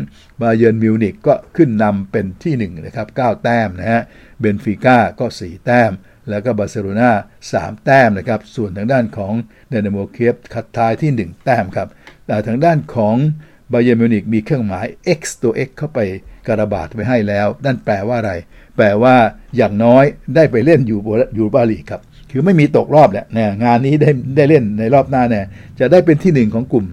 [0.41, 4.01] บาเยร์นมิวนิกก็ขึ้นนำเป็นที่1นะครับ9แต้มนะฮะ
[4.39, 5.91] เบนฟิก้าก็ 4 แต้ม
[6.29, 7.11] แล้วก็บาร์เซโลนา
[7.47, 9.33] 3 แต้มนะครับ ส่วนทางด้านของ
[9.69, 11.87] เดนโมเคียฟคัดท้ายที่ 1 แต้มครับ
[12.27, 13.15] แต่ทางด้านของ
[13.71, 14.85] บาเยร์นมิวนิกมีเครื่องหมาย
[15.19, 15.99] X ตัว X เข้าไป
[16.47, 18.33] กระบาดไปให้แล้ว นั่นแปลว่าอะไร
[18.75, 19.15] แปลว่า
[19.57, 20.03] อย่างน้อย
[20.35, 20.99] ได้ไปเล่นอยู่
[21.37, 25.45] ยูบาลีครับ คือไม่มีตกรอบแหละเนี่ยงานนี้ได้ได้เล่นในรอบหน้าเนี่ย
[25.79, 26.85] จะได้เป็นที่หนึ่งของกลุ่ม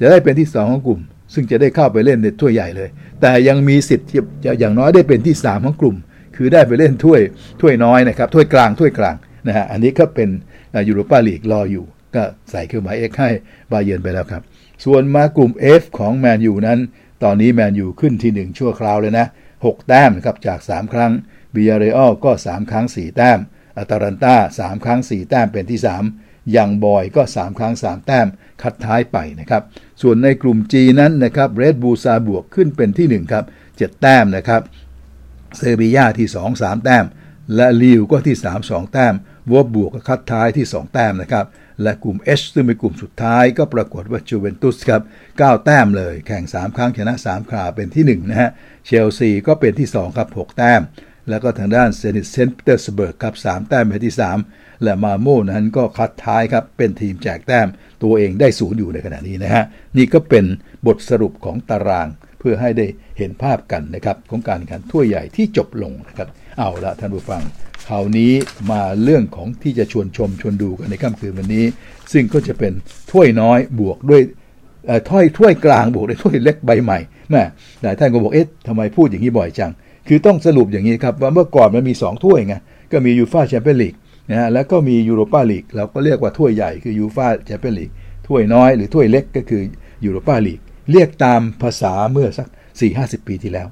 [0.00, 1.00] จะได้เป็นที่สองของกลุ่ม
[1.34, 2.88] ซึ่งจะได้เข้าไปเล่นในถ้วยใหญ่เลย
[3.20, 4.08] แต่ยังมีสิทธิ์
[4.44, 5.96] จะอย่างน้อยได้เป็นที่สามของกลุ่ม
[6.36, 7.20] คือได้ไปเล่นถ้วย
[7.60, 9.16] ถ้วยน้อยนะครับถ้วยกลางถ้วยกลาง
[9.46, 10.28] นะฮะอันนี้ก็เป็น
[10.88, 13.30] ยูโรปาลีกรออยู่ ก็ใส่เครื่องหมาย X ให้
[13.72, 14.42] บาเยนไปแล้วครับ
[14.84, 16.78] ส่วนมากลุ่ม F ของแมนยูนั้น
[17.22, 21.12] ตอนนี้แมนยูขึ้นที่1ชั่วคราวเลยนะ6แต้มครับจาก 3 ครั้ง
[21.54, 23.38] บิยาเรอัลก็ 3 ครั้ง 4 แต้ม
[23.78, 25.80] อัตารันตา3 ครั้ง 4 แต้มเป็นที่
[26.16, 28.26] 3 ยังบอยก็ 3 ครั้ง 3 แต้ม
[28.62, 29.62] คัดท้ายไปนะครับ
[30.02, 34.62] ส่วนในกลุ่ม G นั้นนะครับเรดบูซาบวกขึ้นเป็นที่ 1 ครับ 7 แต้มนะครับ
[35.56, 37.04] เซบียาที่ 2 3 แต้ม
[37.54, 41.46] และลีลล์ก็ที่ 3 2 แต้โวล์ฟสบวร์กก็คัดท้ายที่ 2 แต้มนะครับ
[41.82, 48.50] และกลุ่ม H ซึ่งเป็นกลุ่มสุดท้ายก็ปรากฏว่าจูเวนตุสครับ 9 แต้มเลย แข่ง 3 ครั้งชนะ 3 ครั้งเป็นที่ 1 นะฮะ
[48.86, 50.80] เชลซีก็เป็นที่ 2 ครับ 6 แต้ม
[51.28, 54.14] แล้วก็ทางด้านเซนิตเซนต์ปีเตอร์สเบิร์กครับ3แต้มเป็นที่
[54.48, 57.68] 3 และมัลโมนั้นก็คัดท้ายครับเป็นทีมแจกแต้ม
[58.02, 59.64] ตัวเองได้ศูนย์อยู่ในขณะนี้นะฮะ
[59.96, 60.44] นี่ก็เป็น
[60.86, 62.08] บทสรุปของตาราง
[62.38, 62.86] เพื่อให้ได้
[63.18, 67.42] เห็นภาพกันนะครับ ของการแข่งขันถ้วยใหญ่ที่จบลงนะครับ เอาละท่านผู้ฟัง
[67.88, 68.32] คราวนี้
[68.70, 71.64] มาเรื่องของที่จะชวนชมชวนดูกันในค่ำคืนวันนี้
[72.12, 72.72] ซึ่งก็จะเป็น
[73.12, 74.22] ถ้วยน้อยบวกด้วย
[75.10, 76.98] ถ้วยถ้วยกลางบวกด้วยถ้วยเล็กใบใหม่
[77.30, 77.42] แม่
[77.82, 79.70] หลายท่านก็บอกเอ๊ะทำไมพูดอย่างนี้บ่อยจัง
[80.08, 82.54] คือต้องสรุปอย่างนี้ครับว่าเมื่อก่อนมันมี 2 ถ้วยไง
[82.92, 83.94] ก็มียูฟาแชมเปี้ยนลีก
[84.30, 87.90] นะฮะแล้วก็มียูโรปาลีกเราก็เรียกว่าถ้วยใหญ่คือยูฟาแชมเปี้ยนลีก
[88.28, 89.62] ถ้วยน้อยหรือถ้วยเล็กก็คือ
[90.04, 90.60] ยูโรปาลีก
[90.92, 92.48] เรียกตามภาษาเมื่อสัก
[92.80, 93.68] 4 50 ปีที่แล้ว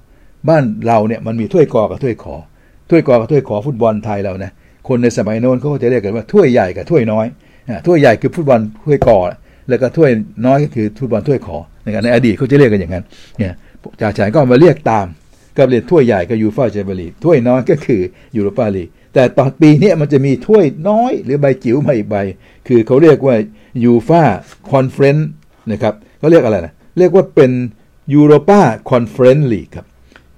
[0.48, 2.36] บ้านเราเนี่ยมันมีถ้วยกอกับถ้วยขอ
[2.90, 4.50] ถ้วยกอกับถ้วยขอฟุตบอลไทยเรานะ
[4.88, 7.26] คนในสมัยโน้นเขาก็จะเรียกกันว่าถ้วยใหญ่กับถ้วยน้อย
[7.86, 9.18] ถ้วยใหญ่คือฟุตบอลถ้วยกอ
[9.68, 10.10] แล้วก็ถ้วย
[10.46, 11.56] น้อยก็คือฟุตบอลถ้วยขอ
[12.04, 13.04] ในอดีตเขาจะเรียกกันอย่างนั้น
[13.38, 13.52] เนี่ย
[14.00, 15.06] จ่าชายก็มาเรียกตาม
[15.56, 18.00] ก็เรียกถ้วยใหญ่ก็ยูฟ่าแชมเปี้ยนลีกถ้วยน้อยก็คือ
[18.36, 22.16] ยูโรปาลีกแต่ตอนปีนี้มันจะมีถ้วยน้อยหรือใบจิ๋วมาอีกใบ
[22.68, 23.34] คือเขาเรียกว่า
[23.84, 24.22] ยูฟ่า
[24.70, 25.28] คอนเฟรนซ์
[25.72, 27.50] นะครับเขาเรียกอะไรนะเรียกว่าเป็น
[28.14, 28.60] ยูโรปา
[28.90, 29.86] คอนเฟรนซ์ลีกครับ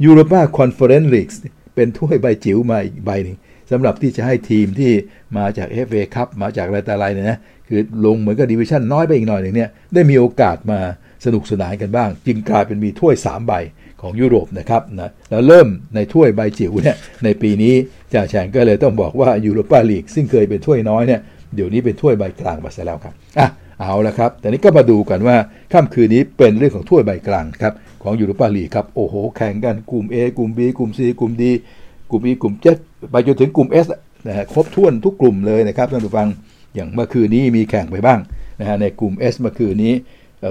[0.04, 1.28] ยูโรปาคอนเฟรนซ์ลีก
[1.74, 3.36] เป็นถ้วยใบจิ๋วมาอีกใบหนึ่ง
[3.70, 4.92] สำหรับที่จะให้ทีมที่
[5.36, 10.80] มาจาก FA คัพมาจากอะไรแต่ไรเนี่ยนะคือลงเหมือนกับดิวิชั่นน้อยไปอีกหน่อยหนึ่งเนี่ยได้มีโอกาสมา
[11.24, 13.52] สนุกสนานกันบ้าง จึงกลายเป็นมีถ้วย 3 ใบ
[14.02, 17.74] ของยุโรปนะครับนะแล้วเริ่มในถ้วยใบจิ๋วเนี่ยในปีนี้
[18.12, 21.20] จ่าแฉงก็เลยต้องบอกว่ายูโรปาลีกซึ่งเคยเป็นถ้วยน้อยเนี่ย
[21.54, 23.48] เดี๋ยวนี้เป็นถ้วยใบกลางมาซะแล้วครับอะ
[23.80, 25.36] เอาละครับ แต่นี้ก็มาดูกันว่า
[25.72, 31.42] ค่ำคืนนี้เป็นเรื่องของถ้วยใบกลางครับของยูโรปาลีกครับโอ้โหแข่งกันกลุ่ม A กลุ่ม B กลุ่ม C กลุ่ม D
[32.10, 32.66] กลุ่ม E กลุ่ม J
[33.10, 33.86] ไปจนถึงกลุ่ม S
[34.26, 36.28] นะฮะครบถ้วนทุกกลุ่มเลยนะครับท่านผู้ฟัง
[36.74, 38.20] อย่างเมื่อคืนนี้มีแข่งไปบ้าง
[38.60, 39.94] นะฮะในกลุ่ม S เมื่อคืนนี้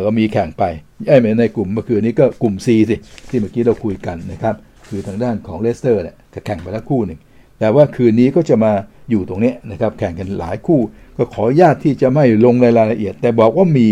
[0.06, 0.64] ก็มีแข่งไป
[1.08, 2.96] ไอ้ในกลุ่มเมื่อคืนนี้ก็กลุ่ม C สิ
[3.30, 4.56] ที่เมื่อกี้เราคุยกันนะครับ
[4.88, 7.20] คือทางด้านของเลสเตอร์เนี่ยจะแข่งไปแล้วคู่หนึ่ง
[7.60, 8.72] แต่ว่าคืนนี้ก็จะมา
[9.10, 10.80] อยู่ตรงนี้นะครับแข่งกันหลายคู่
[11.18, 13.88] ก็ขออนุญาตที่จะไม่ลงในรายละเอียด แต่บอกว่ามี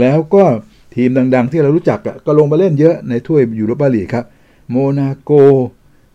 [0.00, 0.44] แล้วก็
[0.94, 4.24] ทีมดัง ๆ ที่เรารู้จักก็ลงมาเล่นเยอะในถ้วยยูโรปาลีกครับ
[4.70, 5.32] โมนาโก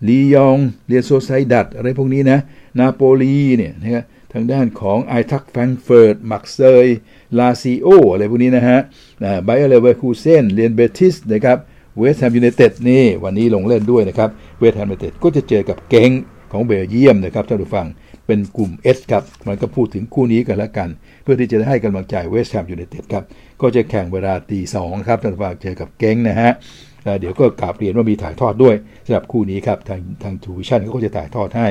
[0.07, 2.39] ลียองเรอัลโซเซียดัดอะไรพวกนี้นะ
[2.79, 6.87] นาโปลีเนี่ยนะครับ ทางด้านของไอน์ทรัคแฟรงก์เฟิร์ตมาร์กเซย
[7.39, 8.79] ลาซิโออะไรพวกนี้นะฮะ
[9.43, 11.57] ไบเออร์เลเวอร์คูเซนเรอัลเบติสนะครับ
[11.97, 16.11] เวสต์แฮมยูไนเต็ดนี่วันนี้ลงเล่นด้วยนะครับเวสต์แฮมยูไนเต็ดก็จะเจอกับเกงค์
[16.51, 17.87] ของเบลเยียมนะครับท่านผู้ฟัง
[18.27, 20.89] เป็นกลุ่ม S ครับ มันก็พูดถึงคู่นี้กันแล้วกัน
[21.23, 23.23] เพื่อที่จะให้กำลังใจเวสต์แฮมยูไนเต็ดครับ
[23.61, 26.51] ก็จะแข่งเวลาตีสองครับท่านผู้ฟังเจอกับเกงค์นะฮะ
[27.19, 31.67] เดี๋ยวก็กราบเรียนว่ามีถ่ายทอดด้วยสำหรับคู่นี้ครับทางทางทรูวิชั่นส์เขาก็จะถ่ายทอดให้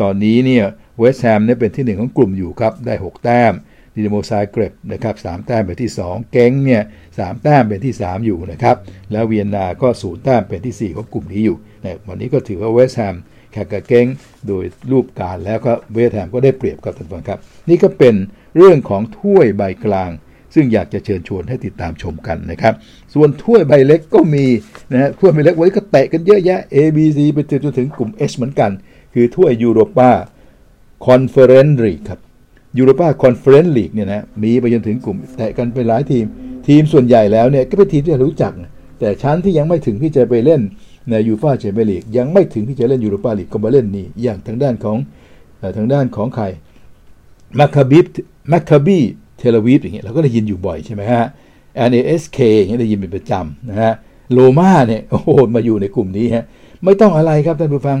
[0.00, 0.64] ตอนนี้เนี่ย
[0.98, 3.52] เวสต์แฮมเนี่ยเป็นที่ 1 ของกลุ่มอยู่ครับ ได้ 6 แต้ม
[3.94, 6.82] ดินาโมซาเกร็บนะครับ 3 แต้มเป็นที่2เกงค์เนี่ย
[7.18, 8.76] 3 แต้มเป็นที่ 3 อยู่นะครับ
[9.12, 13.14] แล้วเวียนนาก็ศูนย์แต้มเป็นที่ 4 ของกลุ่มนี้อยู่นะวันนี้ก็ถือว่าเวสต์แฮม
[13.52, 14.06] แข่งกับเกงค์
[14.46, 17.38] โดยรูปการณ์แล้วก็เวสต์แฮมก็ได้เปรียบกับท่านผู้ชมครับ
[17.68, 18.14] นี่ก็เป็น
[18.56, 20.10] เรื่องของถ้วยใบกลาง
[20.54, 22.74] ซึ่งอยากจะเชิญชวนให้ติดตามชมกันนะครับ
[23.14, 24.46] ส่วนถ้วยใบเล็กก็มี
[24.92, 28.70] นะฮะถ้วยใบเล็กวันนี้ก็เตะกันเยอะแยะ A B C ไปจนถึงกลุ่ม H เหมือนกัน
[29.14, 30.10] คือถ้วยยูโรปา
[31.06, 32.20] คอนเฟอเรนซ์ลีกครับ
[32.78, 36.24] ยูโรปาคอนเฟอเรนซ์ลีกเนี่ยนะมีไปจนถึงกลุ่ม H เตะกันไปหลายทีม
[36.68, 38.52] ทีมส่วนใหญ่แล้วเนี่ยก็เป็นทีมที่รู้จัก
[38.98, 40.60] แต่ชั้นที่ยังไม่ถึงที่จะไปเล่น
[41.10, 44.96] ในยูฟ่าแชมเปี้ยนลีกยังไม่ถึงที่จะเล่นยูโรปาลีกก็มาเล่นนี่อย่างทางด้านของ
[45.76, 46.44] ทางด้านของใคร
[47.58, 48.00] มัคคาบี
[48.52, 49.00] มัคคาบี
[49.42, 51.24] เทลอาวีฟอย่างเงี้ยเราก็ได้ยินอยู่บ่อยใช่ไหมฮะ
[51.90, 53.92] LASK อย่างเงี้ยได้ยินเป็นประจำนะฮะ
[54.32, 56.44] โรมาเนี่ยโอ้โหมาอยู่ในกลุ่มนี้ฮะ
[56.84, 57.98] ไม่ต้องอะไรครับท่านผู้ฟัง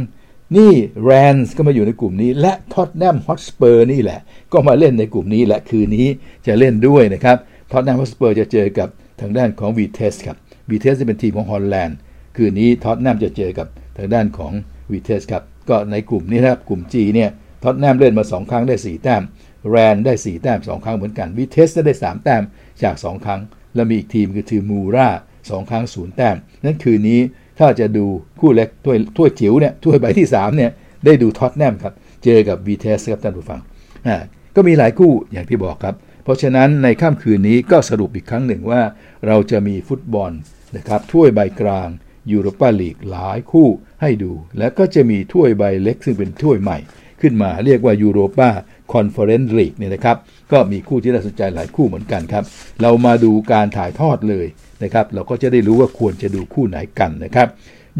[0.56, 0.72] นี่
[1.04, 4.20] แรนส์ก็มาอยู่ในกลุ่มนี้ และท็อตแนมฮอตสเปอร์นี่แหละ
[4.52, 6.06] ก็มาเล่นในกลุ่มนี้และคืนนี้
[6.46, 7.36] จะเล่นด้วยนะครับ
[7.72, 8.88] ท็อตแนมฮอตสเปอร์จะเจอกับ
[9.20, 10.36] ทางด้านของวีเทสครับ
[10.70, 11.96] วีเทสจะเป็นทีมของฮอลแลนด์
[12.36, 13.66] คืนนี้ท็อตแนมจะเจอกับ
[13.98, 14.52] ทางด้านของ
[14.90, 17.30] วีเทสครับก็ในกลุ่มนี้นะครับกลุ่ม G เนี่ย
[17.62, 19.22] ท็อตแนมเล่นมา 2 ครั้งได้ 4 แต้ม
[19.70, 22.42] แรนส์ได้ 4 แต้ม 2 ครั้งเหมือนกันวีเทสได้ 3 แต้ม
[22.82, 23.40] จาก 2 ครั้ง
[23.74, 25.08] แล้วมีอีกทีมคือทีมมูรา
[25.40, 27.20] 2 ครั้ง 0 แต้ม นั่นคืนนี้
[27.58, 28.06] ถ้าจะดู
[28.40, 30.70] คู่เล็กถ้วยถ้วยจิ๋วเนี่ยถ้วยใบที่3เนี่ย
[31.04, 31.94] ได้ดูท็อตแนมครับ
[32.24, 33.60] เจอกับวีเทสครับท่านผู้ฟัง
[34.06, 34.16] อ่า
[34.56, 35.94] ก็มีหลายคู่อย่างที่บอกครับ
[36.24, 38.82] เพราะฉะนั้นในค่ำคืนนี้ก็สรุปอีกครั้งหนึ่งว่า
[39.26, 40.32] เราจะมีฟุตบอล
[40.76, 41.88] นะครับถ้วยใบกลาง
[42.32, 43.68] ยูโรปาลีกหลายคู่
[44.02, 46.78] ให้ดู แล้วก็จะมีถ้วยใบเล็กซึ่งเป็นถ้วยใหม่
[47.20, 48.50] ขึ้นมาเรียกว่ายูโรปา
[48.92, 50.16] คอนเฟอเรนซ์ลีกเนี่ยนะครับ
[50.52, 52.44] ก็มีคู่ที่น่าสนใจหลายคู่เหมือนกันครับ
[52.82, 54.46] เรามาดูการถ่ายทอดเลย
[54.82, 57.48] นะครับ เราก็จะได้รู้ว่าควรจะดูคู่ไหนกันนะครับ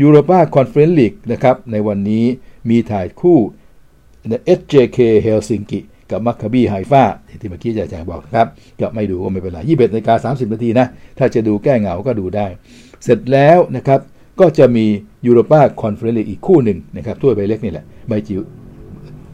[0.00, 2.24] ยูโรปาคอนเฟอเรนซ์ลีกนะครับ ในวันนี้
[2.70, 3.38] มีถ่ายคู่
[4.58, 5.80] SJK เฮลซิงกิ
[6.10, 7.04] กับมัคคาบีไฮฟา
[7.40, 8.48] ที่เมื่อกี้อาจารย์บอกครับ
[8.80, 10.86] ก็ไม่ดูก็ไม่เป็นไร21นาฬิกา30นาทีนะ
[11.18, 12.46] ถ้าจะดูแก้เหงาก็ดูได้
[13.04, 14.00] เสร็จแล้วนะครับ
[14.40, 14.86] ก็จะมี
[15.26, 18.40] ยูโรปาคอนเฟอเรนซ์ลีกอีกคู่หนึ่งนะครับถ้วยใบเล็กนี่แหละใบจิ๋ว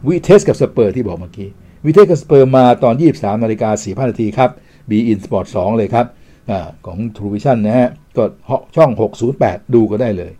[0.07, 1.49] วิเทสส์กับสเปอร์ที่บอกเมื่อกี้
[1.85, 4.49] วิเทสส์กับสเปอร์มาตอน 23นาฬิกา4นาทีครับ
[4.89, 6.51] beIN Sports 2เลยครับ
[6.85, 8.23] ของ TrueVisions นะฮะก็
[8.75, 8.91] ช่อง
[9.31, 10.31] 608 ดูก็ได้เลย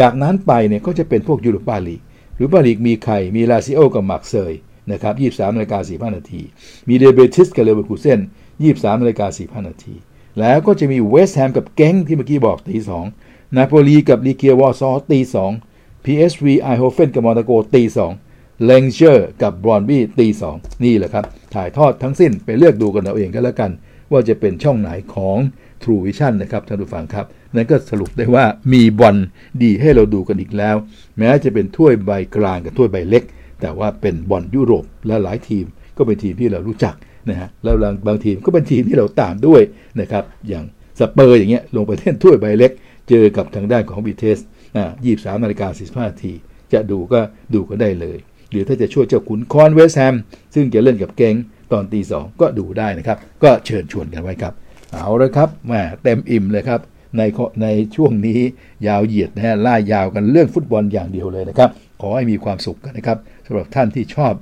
[0.00, 2.00] จากนั้นไปเนี่ยก็จะเป็นพวกยูโรปาลีก
[2.36, 4.52] หรือปาลีกมีใครมีลาซิโอกับมาร์กเซย
[4.92, 6.42] นะครับ23นาฬิกา45นาที
[6.88, 8.20] มีเรอัลเบติสกับเลเวอร์คูเซน
[8.60, 9.94] 23นาฬิกา45นาที
[10.40, 12.76] แล้วก็จะมีเวสต์แฮมกับเกงค์ที่เมื่อกี้บอกตี
[13.16, 15.18] 2นาโปลีกับลีเกียวอร์ซอตี
[15.62, 18.27] 2 PSV ไอโฮเฟนกับโมนาโกตี2
[18.64, 23.70] เรนเจอร์กับบรอนบี้ตี2นี่แหละครับ ถ่ายทอดทั้งสิ้นไปเลือกดูกันเอาเองก็แล้วกัน
[24.10, 25.36] ว่าจะเป็นช่องไหนของ
[25.82, 29.16] TrueVisions นะครับท่านผู้ฟังครับ นั่นก็สรุปได้ว่ามีบอล
[29.62, 30.76] ดีให้เราดูกันอีกแล้ว
[31.18, 33.24] แม้จะเป็นถ้วยใบกลางกับถ้วยใบเล็ก
[33.60, 35.64] แต่ว่าเป็นบอลยุโรปและหลายทีม
[35.96, 36.94] ก็เป็นทีมที่เรารู้จัก
[37.30, 37.76] นะฮะแล้ว
[38.08, 39.62] บางทีมก็เป็นทีมที่เราตามด้วย
[40.00, 40.64] นะครับอย่าง
[41.00, 42.72] สเปอร์อย่างเงี้ยลงไปเล่นถ้วยใบเล็ก
[43.08, 44.38] เจอกับทางด้านของวิเทสส์
[44.76, 46.32] อ่ายี่สามนาฬิกาสี่สิบห้านาที
[46.72, 47.20] จะดูก็
[47.54, 48.18] ดูก็ได้เลย
[48.50, 50.14] หรือถ้าจะช่วยเจ้าขุนค้อนเวสต์แฮม
[50.54, 51.34] ซึ่งจะเล่นกับเกงค์
[51.72, 54.52] ตอนตีสองก็ดูได้นะครับ ก็เชิญชวนกันไว้ครับ
[54.92, 55.72] เอาละครับแหม
[56.02, 56.80] เต็มอิ่มเลยครับ
[57.16, 57.22] ใน
[57.62, 58.38] ในช่วงนี้
[58.86, 61.70] ยาวเหยียดนะฮะล่ายาวกันเรื่องฟุตบอลอย่างเดียวเลยนะครับ
[62.00, 64.32] ขอให้มีความสุขกันนะครับสำหรับท่านที่ชอบ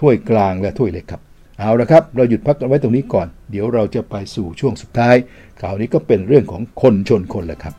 [0.00, 1.20] ถ้วยกลางและถ้วยเล็กครับ
[1.58, 5.16] เอาละครับ เราหยุดพักกันไว้ตรงนี้ก่อน เดี๋ยวเราจะไปสู่ช่วงสุดท้าย
[5.60, 7.74] ข่าวนี้ก็เป็นเรื่องของคนชนคนแหละครับ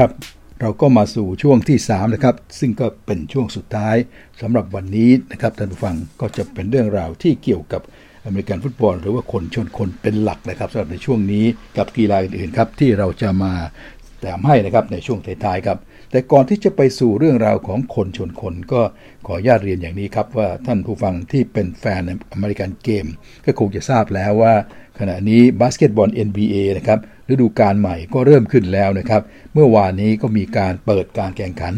[0.00, 0.12] ครับ
[0.60, 3.96] เราก็มาสู่ช่วงที่3นะครับ ซึ่งก็เป็นช่วงสุดท้าย
[4.40, 7.82] สำหรับวันนี้นะครับท่านผู้ฟังก็จะเป็นเรื่องราวที่เกี่ยวกับ
[8.24, 11.44] อเมริกันฟุตบอล หรือว่าคนชนคนเป็นหลักนะครับสำหรับในช่วงนี้
[11.76, 13.52] กับกีฬาอื่นๆครับที่เราจะมา
[14.20, 15.78] แถมให้นะครับในช่วงท้ายๆครับ
[16.10, 18.82] แต่ก่อนที่จะไปสู่เรื่องราวของคนชนคนก็
[19.26, 23.06] ขออนุญาตเรียนอย่างนี้ครับว่าท่านผู้ฟังที่เป็นแฟน American game
[23.44, 24.54] ก็คงจะทราบแล้วว่า
[24.98, 29.22] ขณะนี้บาสเกตบอล NBA นะครับ ฤดูกาลใหม่ก็เริ่มขึ้นแล้วนะครับ
[29.54, 31.74] เมื่อวานนี้ก็มีการเปิดการแข่งขัน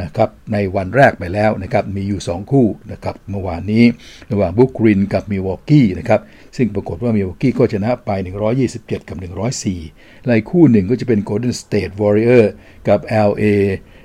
[0.00, 3.84] นะครับในวันแรกไปแล้วนะครับมีอยู่ 2 คู่นะครับเมื่อวานนี้
[4.32, 6.20] ระหว่างบรูคลินกับมิลวอกีนะครับ
[6.56, 8.10] ซึ่งปรากฏว่ามิลวอกีก็ชนะไป
[8.60, 9.16] 127 กับ
[9.72, 12.52] 104และคู่หนึ่งก็จะเป็นโกลเด้นสเตทวอริเออร์
[12.88, 13.44] กับ LA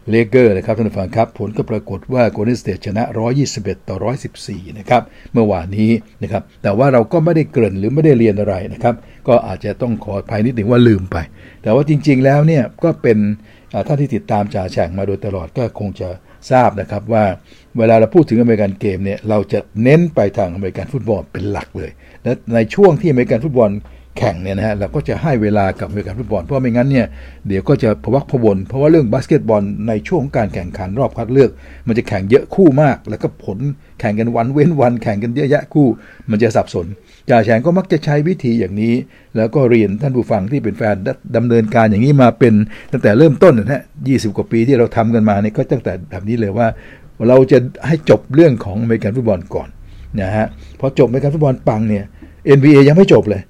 [0.10, 3.04] เลเกอร์นะครับท่านผู้ฟังครับ ผลก็ปรากฏว่า Golden State ชนะ
[3.45, 3.97] 121 ต่อ
[4.38, 5.01] 114 นะครับ
[5.34, 5.91] เมื่อวานนี้
[6.24, 8.95] นะครับ แต่ว่าเราก็ไม่ได้เกริ่นหรือไม่ได้เรียนอะไรนะครับ
[9.28, 11.18] ก็อาจจะต้องขออภัยนิดหนึ่งว่าลืมไป
[11.64, 13.18] แต่ว่าจริงๆแล้วเนี่ยก็เป็น
[13.88, 16.10] ท่านที่ติดตามจ่าแฉ่งมาโดยตลอดก็คงจะ
[16.51, 17.26] ทราบนะครับว่า
[17.78, 21.91] เวลาเราพูดถึง American game เนี่ยเราจะเน้นไปทางอเมริกันฟุตบอลเป็นหลักเลย
[22.24, 23.70] และในช่วงที่อเมริกันฟุตบอล
[24.18, 27.07] แข่งเนี่ยนะฮะเราก็จะให้เวลากับเมริกันฟุตบอลเพราะไม่งั้นเนี่ย
[27.47, 31.49] เดี๋ยวก็จะพะวักพะวนเพราะว่าเรื่องบาสเกตบอลในช่วงการแข่งขันรอบคัดเลือก
[31.88, 33.59] มันจะแข่งเยอะคู่มาก แล้วก็ผล
[33.99, 35.88] แข่งกันวันเว้นวันแข่งกันเยอะแยะคู่
[36.30, 36.88] มันจะสับสน
[37.30, 38.93] จ่าแฉ่งก็มักจะใช้วิธีอย่างนี้
[39.36, 40.95] แล้วก็เรียนท่านผู้ฟังที่เป็นแฟน
[41.36, 42.53] ดำเนินการอย่างนี้มาเป็น
[42.91, 46.68] ตั้งแต่เริ่มต้นนะฮะยีกว่าปีที่เราทำกันมาเนี่ยก็ตั้งแต่แบบนี้เลยว่า
[47.28, 47.57] เราจะ
[47.88, 49.70] ให้จบเรื่องของอเมริกันฟุตบอลก่อน
[50.22, 50.45] นะฮะ
[50.80, 52.03] พอจบอเมริกันฟุตบอลปังเนี่ย
[52.57, 53.41] NBA ยังไม่จบเลย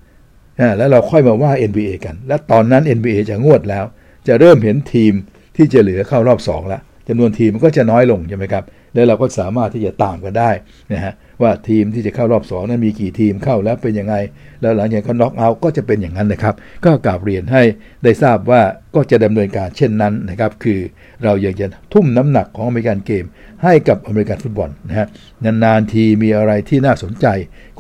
[0.78, 3.86] แล้วเราค่อยมาว่า NBA กัน และตอนนั้น NBA จะงวดแล้ว
[4.28, 5.14] จะเริ่มเห็นทีม
[5.58, 10.52] ที่จะเหลือเข้ารอบ2แล้วจำนวนทีมมันก็จะน้อยลงใช่ไหมครับ แล้วเราก็สามารถที่จะตามกันได้
[10.94, 14.16] นะฮะว่าทีมที่จะเข้ารอบ2นั้นมีกี่ทีมเข้าแล้วเป็นยังไง
[14.62, 17.62] แล้วหลังจากเขาน็อกเอาท์ก็จะเป็นอย่างนั้นนะครับ ก็กราบเรียนให้
[18.04, 18.62] ได้ทราบว่า
[18.96, 20.80] ก็จะดำเนินการเช่นนั้นนะครับ คือ
[21.24, 23.26] เราอยากจะทุ่มน้ำหนักของ American game
[23.64, 25.08] ให้กับอเมริกันฟุตบอลนะฮะ
[25.44, 27.28] นานๆทีมีอะไรที่น่าสนใจ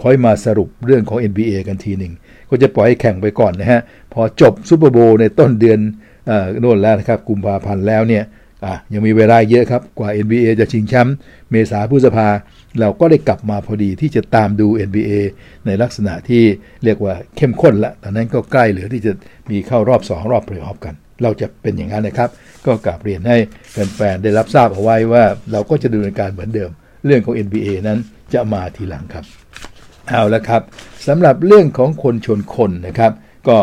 [0.02, 2.14] ค่อยมาสรุปเรื่องของ NBA กันทีหนึ่ง
[2.54, 3.82] ก็จะปล่อยให้แข่งไปก่อนนะฮะ
[4.14, 5.80] พอจบซูเปอร์โบว์ในต้นเดือน
[6.62, 8.24] โน่นแล้วนะครับกุมภาพันธ์แล้วเนี่ย
[8.94, 11.16] ยังมีเวลาเยอะครับ กว่า NBA จะชิงแชมป์
[11.52, 12.28] เมษาพฤษภา
[12.80, 15.12] เราก็ได้กลับมาพอดีที่จะตามดู NBA
[15.66, 16.44] ในลักษณะที่
[16.84, 19.12] เรียกว่าเข้มข้นละตอนนั้นก็ใกล้เหลือที่จะ
[19.50, 22.30] มีเข้ารอบ 2 รอบเพลย์ออฟกัน เราจะเป็นอย่างนั้นนะครับ
[22.66, 23.38] ก็กลับเรียนให้
[23.72, 26.70] แฟนๆได้รับทราบเอาไว้ว่าเราก็จะดำเนินการเหมือนเดิม
[27.06, 28.00] เรื่องของ NBA นั้น
[28.34, 29.26] จะมาทีหลังครับ
[30.10, 30.62] เอาละครับ
[31.08, 33.12] สำหรับเรื่องของคนชนคนนะครับ
[33.48, 33.58] ก็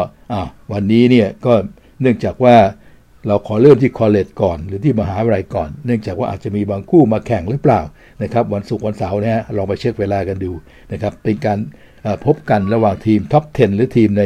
[0.73, 1.55] วันนี้เนี่ยก็
[2.01, 2.57] เนื่องจากว่า
[3.27, 7.81] เราขอเริ่มที่คอเลจก่อน หรือที่มหาวิทยาลัยก่อน เนื่องจากว่าอาจจะมีบางคู่มาแข่งหรือเปล่า
[8.23, 10.53] นะครับ วันศุกร์วันเสาร์นะฮะลองไปเช็คเวลากันดู
[10.93, 11.59] นะครับ เป็นการ
[12.25, 14.23] พบกันระหว่างทีม top 10 หรือทีมใน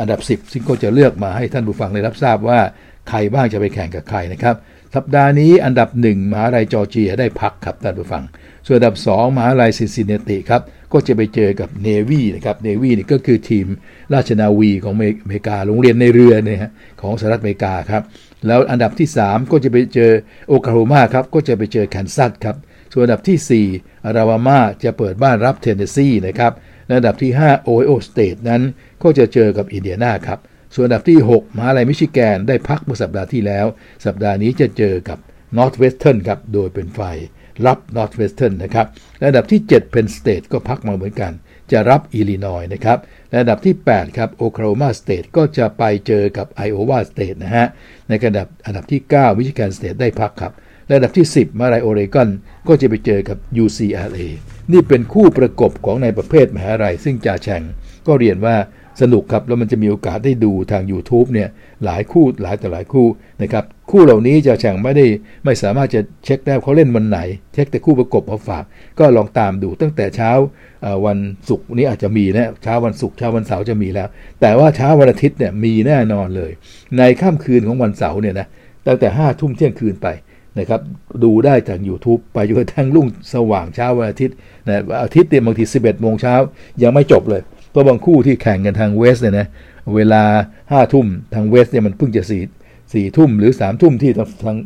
[0.00, 2.60] อันดับ 10 ซึ่งก็จะเลือกมาให้ท่านผู้ฟังได้รับทราบว่า
[3.08, 4.56] ใครบ้างจะไปแข่งกับใครนะครับ
[4.94, 8.22] สัปดาห์นี้อันดับ 1มหาวิทยาลัยจอร์เจียได้พักครับท่านผู้ฟัง
[8.66, 10.62] ส่วนอันดับ 2มหาวิทยาลัยซินซินเนติครับ
[10.96, 13.66] ก็จะไปเจอกับเนวีนะครับเนวีนี่ก็คือทีม
[14.14, 16.58] ราชนาวีของอเมริกาโรงเรียนนายเรือเนี่ย
[17.00, 18.02] ของสหรัฐอเมริกาครับ
[18.46, 20.10] แล้วอันดับที่ 3 ก็จะไปเจอ
[20.48, 22.56] โอคลาโฮมาครับก็จะไปเจอแคนซัสครับ
[22.92, 26.52] ส่วนอันดับที่ 4 อลาบามาจะเปิดบ้านรับเทนเนสซีนะครับ
[26.96, 28.62] อันดับที่ 5 โอไฮโอสเตทนั้น
[29.02, 30.38] ก็จะเจอกับอินเดียนาครับ
[30.74, 33.66] ส่วนอันดับที่ 6 มหาลัยมิชิแกนได้พักเมื่อสัปดาห์ที่แล้ว
[34.04, 35.18] สัปดาห์นี้จะเจอกับ
[35.56, 37.16] นอร์ทเวสเทิร์นครับโดยเป็นฝ่าย
[37.66, 38.86] รับนอร์ทเวสเทิร์นนะครับ
[39.18, 41.32] และอันดับที่7เพนสเตทก็พักมาเหมือนกัน
[41.72, 42.98] จะรับอิลลินอยนะครับ
[43.30, 47.66] และอันดับที่ 8 ครับโอคลาโฮมาสเตทก็จะไปเจอกับไอโอวาสเตทนะฮะ
[48.08, 50.52] ในระดับอันดับที่9มิชิแกนสเตทได้พักครับ
[50.88, 52.28] และดับที่ 10 มหาลัยโอเรกอน
[52.68, 54.20] ก็จะไปเจอกับ UCLA
[54.72, 57.62] นี่เป็นคู่ประกบของในประเภทมหาลัย ซึ่งจ่าแฉ่ง
[58.06, 58.56] ก็เรียนว่า
[59.00, 61.48] สนุกครับ แล้วมันจะมีโอกาสได้ดูทาง YouTube เนี่ย
[61.84, 63.06] หลายคู่หลายแต่หลายคู่
[63.42, 65.06] นะครับ คู่เหล่านี้จะแข่งไม่ได้
[65.44, 67.18] ไม่สามารถจะเช็คได้เขาเล่นวันไหน
[67.54, 68.64] เช็คแต่คู่ประกบมาฝาก
[68.98, 70.30] ก็ลองตามดูตั้งแต่เช้า
[71.06, 71.18] วัน
[71.48, 74.08] ศุกร์นี้อาจจะมีนะเช้าวันศุกร์เช้าวันเสาร์จะมีแล้ว
[74.40, 76.52] แต่ว่าเช้าวันอาทิตย์เนี่ยมีแน่นอนเลย
[76.98, 78.46] ในค่ำคืนของวันเสาร์เนี่ยนะ
[78.86, 80.08] ตั้งแต่ห้าทุ่มเที่ยงคืนไป
[80.58, 80.80] นะครับ
[81.24, 84.36] ดูได้ทาง YouTube ไปจนกระทั่งรุ่งสว่างเช้าวันอาทิตย์
[84.68, 86.34] นะอาทิตย์เนี่ยบางที 11โมงเช้า
[86.82, 89.46] ยังไม่จบเลยเพราะบางคู่ที่แข่งกันทางเวสเนี่ยนะ
[89.94, 90.22] เวลา
[90.70, 92.40] ห้าทุ่มทางเวสเนี่ยมันเพิ่งจะสี่
[92.92, 94.12] สี่ทุ่มหรือสามทุ่มที่
[94.44, 94.56] ทาง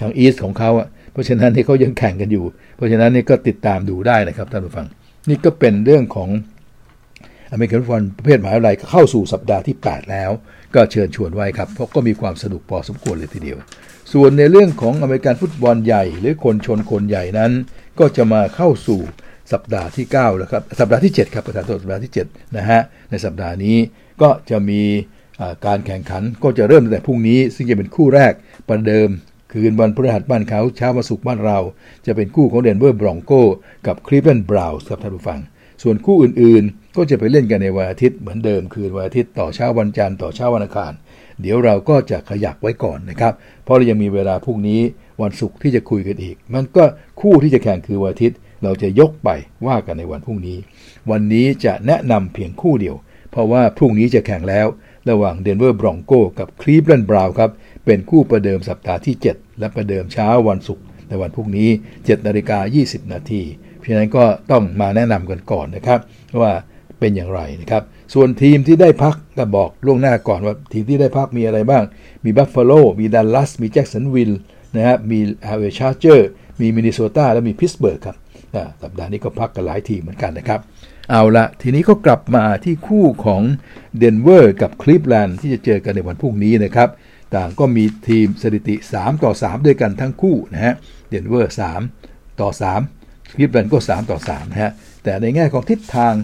[0.00, 2.44] ทางอีสของเขาอะเพราะฉะนั้นนี่เขายังแข่งกันอยู่
[2.76, 4.86] เพราะฉะนั้นนี่ก็ติดตามดูได้นะครับท่านผู้ฟัง
[5.28, 6.28] นี่ก็เป็นเรื่องของ
[7.52, 10.30] อเมริกันฟุตบอลประเภทหมหาวิทยาลัยเข้าสู่สัปดาห์ที่ 8 แล้ว
[10.74, 13.58] ก็เชิญชวนไว้ครับ เพราะก็มีความสนุกพอสมควรเลยทีเดียว
[14.12, 17.52] ส่วนในเรื่องของอเมริกันฟุตบอลใหญ่ หรือคนชนคนใหญ่นั้น
[17.98, 19.00] ก็จะมาเข้าสู่
[19.52, 23.76] สัปดาห์ที่9แล้วครับสัปดาห์ที่ 7 ครับประธานโทษสัปดาห์ที่7นะฮะในสัปดาห์นี้
[24.22, 24.82] ก็จะมี
[25.66, 28.32] การแข่งขันก็จะเริ่มตั้งแต่พรุ่งนี้ ซึ่งจะเป็นคู่แรก
[28.68, 29.08] ประเดิม
[29.52, 31.58] คืนวันพฤหัสบ้านเขาเช้าวันศุกร์บ้านเรา
[32.06, 33.32] จะเป็นคู่ของเดนเวอร์บรองโก
[33.86, 35.40] กับคลีฟแลนด์บราวน์ครับท่านผู้ฟัง
[35.82, 40.92] ส่วนคู่อื่นๆ ก็จะไปเล่นกันในวันอาทิตย์เหมือนเดิมคืนวันอาทิตย์ต่อเช้าวันจันทร์ต่อเช้าวันอังคาร
[41.40, 43.32] เดี๋ยวเราก็จะขยักไว้ก่อนนะครับ
[43.64, 44.80] เพราะเรายังมีเวลาพรุ่งนี้
[45.22, 46.84] วันศุกร์ที่จะคุยกันอีก มันก็
[47.20, 49.28] คู่ที่จะแข่งคือวันอาทิตย์ เราจะยกไป
[49.66, 50.58] ว่ากันในวันพรุ่งนี้
[51.10, 52.96] วันนี้จะแนะนำเพียงคู่เดียว
[53.30, 54.66] เพราะว่าพรุ่งนี้จะแข่งแล้ว
[55.10, 57.50] ระหว่างเดนเวอร์บรองโกกับคลีฟแลนด์บราวน์ครับ
[57.86, 63.42] เป็นคู่ประเดิมสัปดาห์ที่ 7 และประเดิมเช้าวันศุกร์ในวันพรุ่งนี้7นาฬิกา20 นาที
[63.76, 66.00] เพราะฉะนั้นก็ต้องมาแนะนำกันก่อนนะครับ
[66.42, 66.52] ว่า
[67.00, 67.82] เป็นอย่างไรนะครับ
[68.14, 71.82] ส่วนทีมที่ได้พักก็บอกล่วงหน้าก่อนว่าทีมที่ได้พักมีอะไรบ้าง
[72.24, 74.32] มีบัฟฟาโล มีดัลลัส มีแจ็กสันวิล
[74.76, 76.28] นะครับ มีอาเวชาร์เจอร์
[76.60, 78.16] มีมินนิโซตา และมีพิตต์สเบิร์กครับ
[78.82, 80.60] สัปดาห์นี้ก็พักกันหลายทีมเหมือนกันนะครับ
[81.10, 83.42] เอาละทีนี้ก็กลับมาที่คู่ของ
[83.98, 86.88] เดนเวอร์กับคลีฟแลนด์ที่จะเจอกันในวันพรุ่งนี้นะครับ
[87.34, 90.74] ต่างก็มีทีมสถิติ 3 ต่อ 3 ด้วยกันทั้งคู่นะฮะ
[91.08, 91.54] เดนเวอร์
[91.96, 92.50] 3ต่อ
[92.90, 94.72] 3คลีฟแลนด์ก็ 3 ต่อ3นะฮะ
[95.04, 96.14] แต่ในแง่ของทิศทาง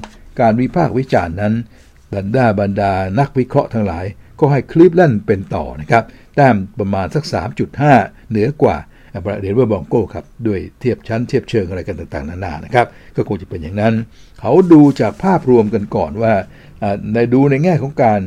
[0.40, 1.54] การวิพากษ์วิจารณ์นั้น
[2.14, 4.06] บรรดาบรรดานักวิเคราะห์ทั้งหลาย
[4.40, 6.04] ก็ให้คลีฟแลนด์เป็นต่อนะครับ
[6.36, 7.24] แต้มประมาณสัก
[7.76, 8.76] 3.5 เหนือกว่า
[9.24, 12.86] เดนเวอร์ Broncos ครับด้วยเทียบชั้นเทียบเชิงอะไรกันต่างๆนานานะครับ
[13.16, 13.94] ก็คงจะเป็นอย่างนั้น
[14.40, 16.32] เขาดูจากภาพรวมกันก่อนว่า
[17.14, 18.20] ในดูในแง่ของการ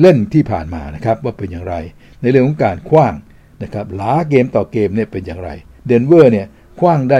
[0.00, 1.74] เล่นที่ผ่านมานะครับว่าเป็นอย่างไร
[2.22, 3.14] ในเรื่องของการคว้าง
[3.62, 5.50] นะครับหลาเกมต่อเกมเนี่ยเป็นอย่างไร
[5.86, 6.46] เดนเวอร์เนี่ย
[6.80, 7.18] คว้างได้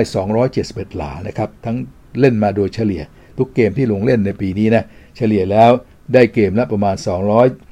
[0.49, 1.77] 271 หลานะครับทั้ง
[2.21, 3.03] เล่นมาโดยเฉลี่ย
[3.39, 4.85] ทุกเกมที่ลงเล่นในปีนี้นะ
[5.17, 5.71] เฉลี่ยแล้ว
[6.15, 6.97] ได้เกมละประมาณ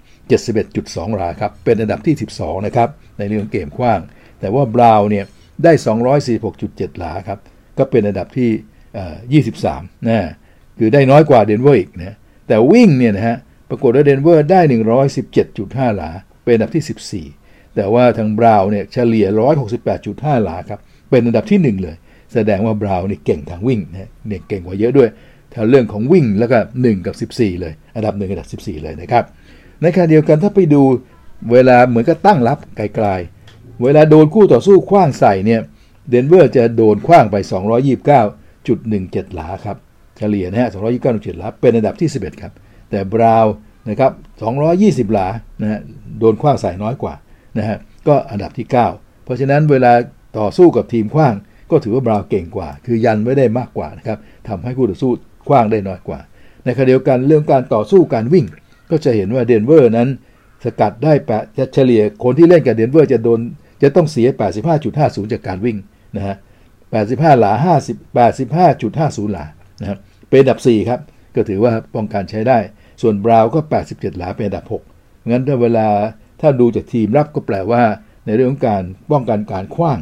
[0.00, 4.00] 271.2หลาครับเป็นอันดับที่ 12 นะครับ ในเรื่องเกมคว้าง
[4.40, 5.24] แต่ว่า Browns เนี่ย
[5.64, 5.72] ได้
[6.36, 7.38] 246.7 หลาครับ
[7.78, 10.18] ก็เป็นอันดับที่ 23 นะ
[10.78, 12.16] คือได้น้อยกว่าเดนเวอร์อีกนะ
[12.48, 13.36] แต่วิ่งเนี่ยนะฮะ
[13.70, 14.60] ปรากฏว่าเดนเวอร์ได้
[15.28, 16.10] 117.5 หลา
[16.44, 19.26] เป็นอันดับที่ 14 แต่ว่าทาง Browns เนี่ยเฉลี่ย
[19.84, 20.80] 168.5 หลาครับ
[21.10, 21.96] เป็นอันดับที่ 1 เลย
[22.34, 25.08] แสดงว่า Browns นี่เก่งทางวิ่งนะเนี่ยเก่งกว่าเยอะด้วย
[25.52, 29.24] ถ้าเรื่องของวิ่งแล้วก็ 1 กับ 14 เลย อันดับ 1 อันดับ 14 เลยนะครับ
[29.82, 30.82] ในขณะเดียวกันถ้าไปดู
[31.52, 33.37] เวลาเหมือนกับตั้งรับไกลๆ
[33.82, 35.60] เวลาโดนคู่ต่อสู้คว้างใส่เนี่ย
[36.10, 37.36] เดนเวอร์จะโดนคว้างไป
[38.36, 39.76] 229.17 หลาครับ
[40.18, 40.68] เฉลี่ยนะฮะ
[41.02, 42.52] 229.17หลา เป็นอันดับที่ 11 ครับ
[42.90, 43.52] แต่บราวน์
[43.90, 44.12] นะครับ
[45.08, 45.28] 220 หลา
[45.62, 45.80] นะฮะ
[46.18, 47.14] โดนคว้างใส่น้อยกว่า
[47.58, 47.76] นะฮะ
[48.08, 49.92] ก็อันดับที่ 9 เพราะฉะนั้นเวลา
[50.38, 51.34] ต่อสู้กับทีมคว้าง
[51.70, 54.18] ก็ถือว่าบราวน์เก่งกว่า คือยันไม่ได้มากกว่านะครับ
[54.48, 55.12] ทำให้คู่ต่อสู้
[55.48, 56.18] ขว้างได้น้อยกว่า
[56.64, 58.46] ในขณะเดียวกันเรื่องการต่อสู้การวิ่ง
[58.90, 60.08] ก็จะเห็นว่าเดนเวอร์นั้น
[60.64, 63.40] สกัดได้เพราะจะเฉลี่ยคนที่เล่นกับเดนเวอร์จะโดน
[63.82, 64.28] จะต้องเสีย
[64.80, 65.76] 85.50 จากการวิ่ง
[66.16, 66.36] นะฮะ
[66.88, 69.44] 85 หลา 50 85.50 หลา
[69.80, 69.98] นะครับ
[70.28, 71.00] เป็นอันดับ 4 ครับ
[71.34, 72.58] ก็ถือว่าป้องกันใช้ได้
[73.02, 74.64] ส่วน Browns ก็ 87 หลาเป็นอันดับ
[74.96, 75.86] 6 งั้นถ้าเวลา
[76.40, 77.82] ถ้าดูจากทีมรับก็แปลว่า
[78.26, 79.98] ในเรื่องของการป้องกันการขว้าง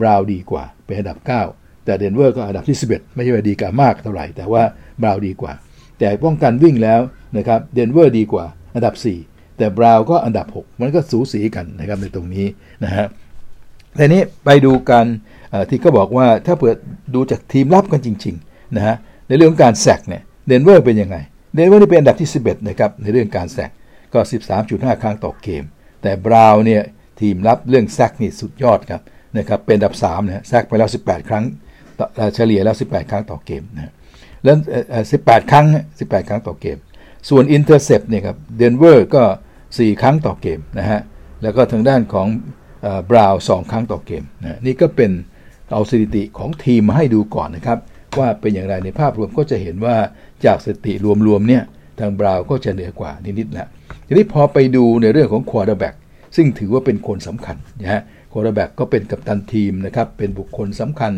[0.00, 4.62] Browns ดีกว่า เป็นอันดับ 9 แต่เดนเวอร์ก็อันดับที่ 11 ไม่ใช่ว่าดีกว่ามากเท่าไหร่ แต่ว่า
[5.02, 5.52] Browns ดีกว่า
[5.98, 7.00] แต่ป้องกันวิ่งแล้ว
[7.36, 12.46] นะครับ เดนเวอร์ดีกว่า อันดับ 4 แต่ Browns ก็อันดับ 6 มันก็สูสีกันนะครับในตรงนี้
[12.84, 13.06] นะฮะ
[13.98, 15.04] ทีนี้ไปดูกัน
[15.68, 16.76] ที่ก็บอกว่าถ้าเปิด
[17.14, 18.96] ดูจากทีมรับกันจริงๆนะฮะ
[19.28, 21.16] ในเรื่องของการ sack เนี่ยเดนเวอร์เป็นยังไง
[21.54, 23.70] เดนเวอร์นี่เป็นอันดับที่ 11นะครับในเรื่องการ sack
[24.14, 24.20] ก็
[24.60, 25.62] 13.5 ครั้งต่อเกม
[26.02, 26.82] แต่ Browns เนี่ย
[27.20, 29.02] ทีมรับเรื่อง sack นี่สุดยอดครับ
[29.38, 31.44] นะครับเป็นอันดับ3นะ sack ไปแล้ว 18 ครั้ง
[32.34, 33.92] เฉลี่ยแล้ว 18 ครั้งต่อเกมนะ
[34.44, 34.56] แล้ว
[35.02, 35.66] 18 ครั้ง
[35.98, 36.78] 18 ครั้งต่อเกม
[37.28, 39.22] ส่วน intercept เนี่ยครับเดนเวอร์ก็
[39.78, 41.00] 4 ครั้งต่อเกมนะฮะ
[41.42, 42.28] แล้วก็ทางด้านของ
[43.10, 45.10] Browns สองครั้งต่อเกมนะนี่ก็เป็น
[45.72, 47.78] เอาสถิติของทีมมาให้ดูก่อนนะครับ
[48.18, 49.96] ว่าเป็นอย่างไรในภาพรวมก็จะเห็นว่า
[50.44, 50.92] จากสถิติ
[51.26, 51.62] รวมๆเนี่ย
[52.00, 53.68] ทาง Browns ก็จะเหนือกว่านิดๆนะ
[54.06, 55.94] ทีนี้พอไปดูในเรื่องของ quarterback
[56.36, 61.12] ซึ่งถือว่าเป็นคนสำคัญนะฮะ quarterback ก็เป็นกัปตันทีมนะครับ เป็นบุคคลสำคัญ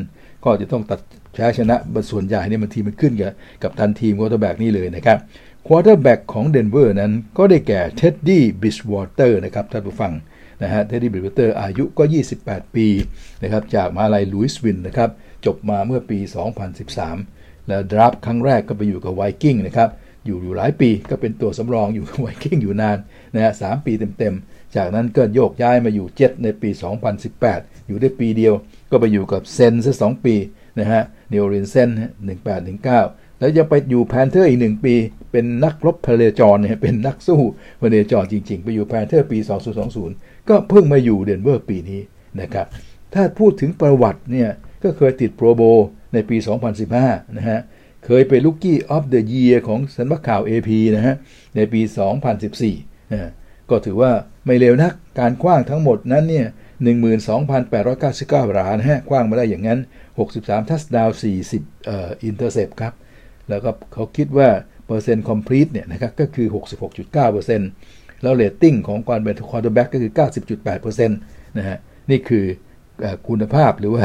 [0.44, 1.00] ก็จะต้องตัด
[1.32, 1.76] แพ้ชนะ
[2.10, 3.32] ส่วนใหญ่เนี่ยมันทีมันขึ้นกับ
[3.62, 5.18] กัปตันทีม quarterback นี่เลยนะครับ
[5.70, 10.12] quarterback ของเดนเวอร์นั้นก็ได้แก่ Teddy Bridgewater นะครับท่านผู้ฟัง
[10.62, 12.04] นะฮะ Teddy Bridgewater อายุก็
[12.40, 12.86] 28 ปี
[13.42, 15.10] นะครับจากมหาลัยลุยส์วิลล์นะครับ
[15.46, 16.18] จบมาเมื่อปี
[16.94, 19.88] 2013 แล้ว draft ครั้งแรกก็ไปอยู่กับ Vikings นะครับ
[20.24, 22.98] อยู่อยู่หลายปีก็เป็นตัวสำรองอยู่กับ Vikings อยู่นาน
[23.34, 26.70] นะฮะสี่ปีเต็มๆ จากนั้นก็โยกย้ายมาอยู่เจ็ตในปี
[27.28, 28.54] 2018 อยู่ได้ปีเดียว
[28.90, 30.34] ก็ไปอยู่กับ Saints ซะสองปี
[30.78, 31.88] นะฮะนิวออร์ลีนส์ Saints
[32.64, 34.94] 1819 แล้วยังไปอยู่ Panthers อีกหนึ่งปี
[35.32, 37.40] เป็นนักรบพเนจรเนี่ยเป็นนักสู้
[37.80, 39.38] พเนจรจริง ๆ ไปอยู่ Panthers ปี
[39.94, 42.00] 2020 ก็เพิ่งมาอยู่เดนเวอร์ปีนี้
[42.40, 42.66] นะครับ
[43.14, 44.48] ถ้าพูดถึงประวัติเนี่ย
[44.82, 45.62] ก็เคยติด Pro Bowl
[46.12, 46.36] ในปี
[46.86, 47.60] 2015 นะฮะ
[48.06, 51.14] เคยเป็น Rookie of the Year ของสำนักข่าว AP นะฮะ
[51.56, 51.80] ในปี
[52.46, 53.30] 2014นะ
[53.70, 54.12] ก็ถือว่า
[54.46, 56.46] ไม่เลวนัก การขว้างทั้งหมดนั้นเนี่ย
[57.28, 59.80] 12,899หลานะฮะ ขว้างมาได้อย่างนั้น
[60.20, 61.08] 63 touchdown
[61.48, 62.92] 40 เอ่อ intercept ครับ
[63.48, 64.48] แล้วก็เขาคิดว่า
[64.88, 66.46] เปอร์เซ็นต์ complete เนี่ยนะครับก็คือ
[67.14, 70.12] 66.9%แล้วเรตติ้งของการเป็น quarterback ก็คือ
[70.58, 71.78] 90.8%นะฮะ
[72.10, 72.44] นี่คือ
[73.28, 74.04] คุณภาพหรือว่า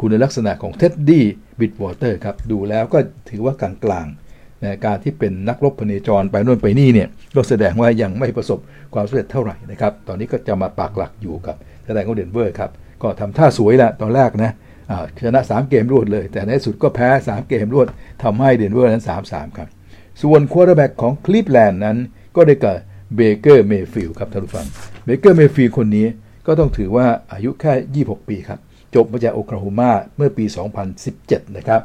[0.00, 2.98] คุณลักษณะของ Teddy Bridgewater ครับดูแล้วก็
[3.30, 8.58] ถือว่ากลางๆนะการที่เป็นนักรบพเนจรไปนู่นไปนี่เนี่ยก็แสดงว่ายังไม่ประสบ
[8.94, 11.56] ความสำเร็จเท่าไหร่นะครับ ตอนนี้ก็จะมาปักหลักอยู่กับ
[11.86, 12.70] แสดงของเดนเวอร์ครับ
[13.02, 14.52] ก็ทำท่าสวยละตอนแรกนะ
[15.24, 17.86] ชนะ 3 เกมรวดเลย แต่ในสุดก็แพ้ 3 เกมรวด
[18.22, 19.68] ทำให้เดนเวอร์นั้น 3-3 ครับ
[20.22, 21.96] ส่วน quarterback ของคลีฟแลนด์นั้น
[22.36, 22.76] ก็ได้กับ
[23.16, 24.66] Baker Mayfield ครับท่านผู้ฟัง
[25.04, 26.06] Baker Mayfield คนนี้
[26.46, 28.60] ก็ต้องถือว่าอายุแค่ 26 ปีครับ
[28.94, 30.44] จบมาจากโอคลาโฮมาเมื่อปี
[31.00, 31.82] 2017 นะครับ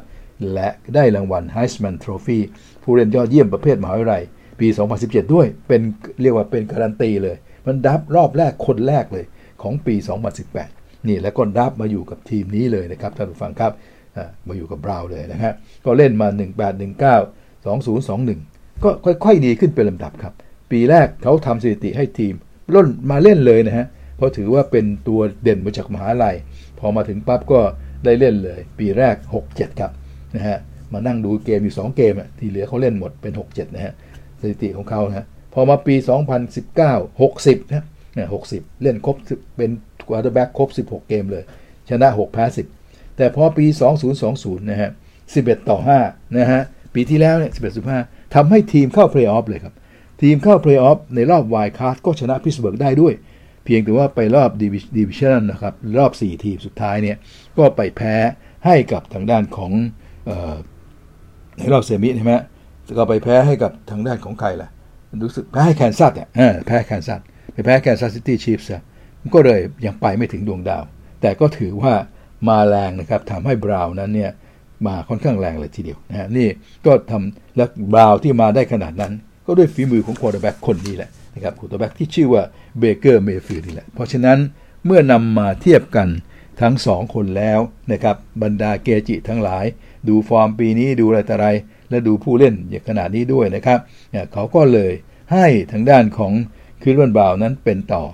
[0.52, 2.38] และได้รางวัล Heisman Trophy
[2.82, 4.22] ผู้เล่นยอดเยี่ยมประเภทมหาวิทยาลัย
[4.60, 4.68] ปี
[5.00, 5.80] 2017 ด้วยเป็น
[6.22, 9.24] เรียกว่าเป็นการันตีเลย มัน draft รอบแรกคนแรกเลย
[9.62, 9.94] ของปี
[10.50, 13.72] 2018 นี่แล้วก็ draft มาอยู่กับทีมนี้เลยนะครับท่านผู้ฟังครับ
[14.48, 15.52] มาอยู่กับ Browns เลยนะฮะ
[15.84, 16.28] ก็เล่นมา
[17.08, 20.32] 1819 2021 ก็ค่อยๆ ดีขึ้นเป็นลำดับครับ
[20.70, 22.34] ปีแรกเขาทำสถิติให้ทีม
[22.74, 23.86] ล่นมาเล่นเลยนะฮะ
[24.16, 26.36] เพราะถือว่าเป็นตัวเด่นมาจากมหาลัย
[26.78, 27.60] พอมาถึงปั๊บก็
[28.04, 29.14] ได้เล่นเลย ปีแรก
[29.46, 29.92] 6-7 ครับ
[30.34, 30.58] นะฮะ
[30.92, 33.92] มานั่งดูเกมอยู่ 2 เกมที่เหลือเขาเล่นหมดเป็น 6-7 นะฮะ
[34.40, 35.94] สถิติของเขานะพอมาปี
[36.58, 37.84] 2019 6-10 นะ
[38.14, 39.16] เนี่ย 6-10 เล่นครบ
[39.56, 39.70] เป็น
[40.08, 41.42] quarterback ครบ 16 เกมเลย
[41.90, 42.44] ชนะ 6 แพ้
[42.82, 43.66] 10 แต่พอปี
[44.18, 44.90] 2020 นะฮะ
[45.28, 46.62] 11 ต่อ 5 นะฮะ
[46.94, 49.74] ปีที่แล้วเนี่ย11 15ทำให้ทีมเข้าเพลย์ออฟเลยครับ
[50.22, 53.14] ทีมเข้าเพลย์ออฟในรอบไวลด์การ์ดก็ชนะพิตต์สเบิร์กได้ด้วย
[53.64, 57.16] เพียงแต่ว่าไปรอบดิวิชั่นนะครับ รอบ 4 ทีมสุดท้ายเนี่ย
[57.58, 58.14] ก็ไปแพ้
[58.66, 59.72] ให้กับทางด้านของ
[61.58, 62.34] ในรอบเซมิใช่ไหม
[62.98, 64.68] ก็ไปแพ้ให้กับทางด้านของใครล่ะ
[65.22, 66.28] รู้สึกแพ้ให้แคนซัสอะ
[66.66, 67.20] แพ้แคนซัส
[67.52, 68.84] ไปแพ้แคนซัสซิตี้ชีฟส์
[69.34, 70.84] ก็เลยยังไปไม่ถึงดวงดาว
[71.20, 71.92] แต่ก็ถือว่า
[72.48, 74.30] มาแรงนะครับทำให้บราวน์สนั้นเนี่ย
[74.86, 76.48] มาค่อนข้างแรงเลยทีเดียวนะฮะนี่
[76.86, 79.12] ก็ทำแล้วบราวน์สที่มาได้ขนาดนั้น
[79.46, 82.42] ก็ด้วยฝีมือของควอเตอร์แบ็กคนนี้แหละนะครับควอเตอร์แบ็กที่ชื่อว่า
[82.78, 84.38] เบเกอร์เมย์ฟิลด์นี่แหละ เพราะฉะนั้น
[84.84, 86.08] เมื่อนำมาเทียบกัน
[86.60, 87.60] ทั้งสองคนแล้ว
[87.92, 89.64] นะครับบรรดาเกจิทั้งหลาย
[90.08, 91.48] ดูฟอร์มปีนี้ดูอะไรต่ออะไร
[91.90, 93.78] และดูผู้เล่นอย่างขนาดนี้ด้วยนะครับ
[94.32, 94.92] เขาก็เลย
[95.32, 96.32] ให้ทางด้านของ
[96.82, 98.04] คิรวันบาวนั้นเป็นต่อ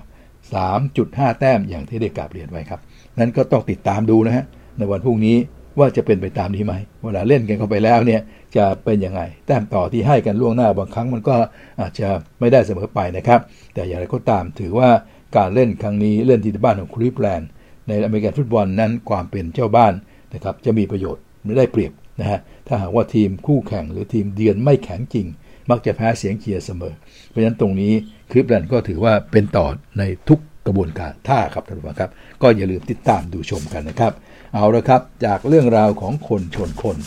[0.65, 2.79] 3.5 แต้มอย่างที่ได้กราบเรียนไว้ครับ
[3.19, 4.45] นั้นก็ต้องติดตามดูนะฮะ
[4.77, 5.37] ในวันพรุ่งนี้
[5.79, 6.73] ว่าจะเป็นไปตามนี้ไหม
[7.03, 8.21] เวลาเล่นกันเข้าไปแล้วเนี่ย
[8.55, 11.35] จะเป็นยังไง แต้มต่อที่ให้กันล่วงหน้าบางครั้งมันก็
[11.81, 12.07] อาจจะ
[12.39, 13.39] ไม่ได้เสมอไปนะครับ
[13.73, 14.89] แต่อย่างไรก็ตามถือว่า
[15.37, 17.49] การเล่นครั้งนี้เล่นที่บ้านของคลิปแลนด์
[17.87, 19.93] ในอเมริกันฟุตบอลนั้นความเป็นเจ้าบ้าน
[20.33, 25.27] นะครับจะมีประโยชน์ไม่ได้เปรียบนะฮะถ้าหากว่าทีมคู่แข่งหรือทีมเดือนไม่แข็งจริง
[25.69, 26.93] มักจะแพ้เสียงเชียร์เสมอ
[27.27, 27.93] เพราะฉะนั้นตรงนี้
[28.31, 29.67] คลิปแลนด์ก็ถือว่าเป็นต่อ
[29.99, 32.11] ในทุกกระบวนการท่าครับท่านผู้ชมครับ
[32.41, 34.13] ก็อย่าลืมติดตามดูชมกันนะครับ
[34.53, 36.97] เอาละครับ จากเรื่องราวของคนชนคน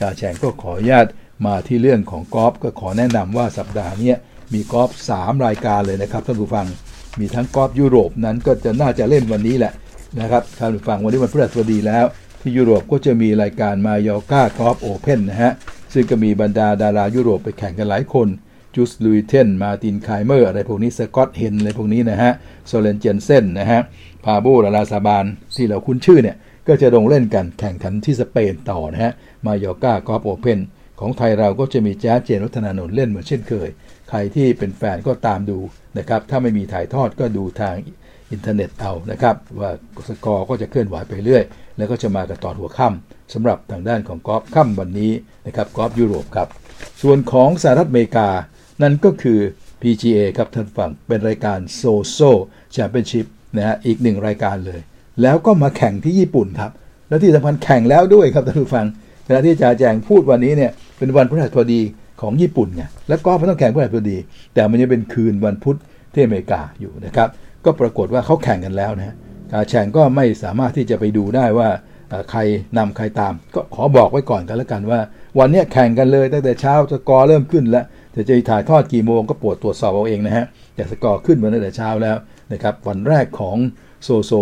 [0.00, 1.06] จาแฉงก็ขออนุญาต
[1.46, 4.12] มาที่เรื่องของกอล์ฟก็ขอแนะนำว่าสัปดาห์นี้
[4.54, 6.66] มีกอล์ฟ3รายการเลยนะครับท่านผู้ฟัง
[7.18, 9.72] มีทั้งกอล์ฟยุโรปนั้นก็จะน่าจะเล่นวันนี้แหละ
[10.20, 12.04] นะครับท่านผู้ฟังวันนี้วันพฤหัสบดีแล้ว
[12.40, 15.52] ที่ยุโรปก็จะมีรายการมายอร์ก้ากอล์ฟโอเพนนะฮะ
[15.92, 18.28] ซึ่งก็มีบรรดาดารายุโรปไปแข่งกันหลายคน
[18.74, 22.32] จูสต์ลุยเทน มาร์ตินไคเมอร์ อะไรพวกนี้ สกอตเฮนอะไรพวกนี้นะฮะ
[22.66, 23.80] โซเรนเคลด์เซนนะฮะ
[24.24, 25.24] ปาโบลลาร์ราซาบาล
[25.56, 26.36] ที่เราคุ้นชื่อเนี่ย
[26.68, 29.12] ก็จะลงเล่นกันแข่งขันที่สเปนต่อนะฮะ
[29.46, 30.60] มายอร์กากอล์ฟโอเพน
[31.00, 33.68] ของไทยเราก็จะมีแจ๊สเจนวัฒนานนท์เล่นเหมือนเช่นเคย
[34.08, 35.58] ใครที่เป็นแฟนก็ตามดู
[35.98, 37.74] นะครับ ถ้าไม่มีถ่ายทอดก็ดูทาง
[38.30, 39.70] อินเทอร์เน็ตเอานะครับ ว่า
[40.08, 41.44] สกอร์ก็จะเคลื่อนไหวไปเรื่อย
[41.76, 45.12] แล้วก็จะมากันตอนหัวค่ำสำหรับทางด้านของกอล์ฟค่ำวันนี้
[45.46, 46.48] นะครับกอล์ฟยุโรปครับ
[47.02, 48.28] ส่วนของสหรัฐอเมริกา
[48.82, 49.40] นั่นก็คือ
[49.82, 52.18] PGA ครับท่านผู้ฟังเป็นรายการโซโซ
[52.72, 54.80] แชมเปี้ยนชิพนะฮะอีกหนึ่งรายการเลย
[55.22, 56.70] แล้วก็มาแข่งที่ญี่ปุ่นครับ
[57.08, 58.86] แล้วที่สำคัญแข่งแล้วด้วยครับท่านผู้ฟัง
[59.26, 61.80] ขณะที่จ่าแฉ่งพูดวันนี้เนี่ยเป็นวันพฤหัสบดี
[62.20, 64.18] ของญี่ปุ่นไงแล้วก็ไม่ต้องแข่งพฤหัสบดี
[64.54, 65.76] แต่มันยังเป็นคืนวันพุธ
[66.12, 67.28] ที่อเมริกาอยู่นะครับ
[67.64, 69.16] ก็ปรากฏว่าเขาแข่งกันแล้วนะฮะ
[69.52, 71.68] จ่าแฉ่งก็ไม่สามารถที่จะไปดูได้ว่า
[72.30, 72.40] ใคร
[72.78, 75.00] นำใครตาม ก็ขอบอกไว้ก่อนกันแล้วกันว่า
[75.38, 82.16] วันนี้แข่งกันเลยตั้งแต่เช้าสกอร์เริ่มขึ้นแล้วแต่จะถ่ายทอดกี่โมงก็โปรดตรวจสอบเอาเองนะฮะแต่สกอร์ขึ้นมาตั้งแต่เช้าแล้ว
[82.52, 83.56] นะครับวันแรกของ
[84.04, 84.32] โซโซ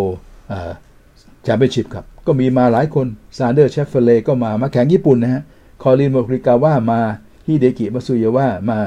[1.42, 5.42] แชมเปี้ยนชิพครับ ก็มีมาหลายคนซานเดอร์ชอฟเฟเลก็มา มาแข่งญี่ปุ่นนะฮะ
[5.82, 7.00] คอลลินโมริกาวามา
[7.46, 8.78] ฮิเดกิมัตสึยามามา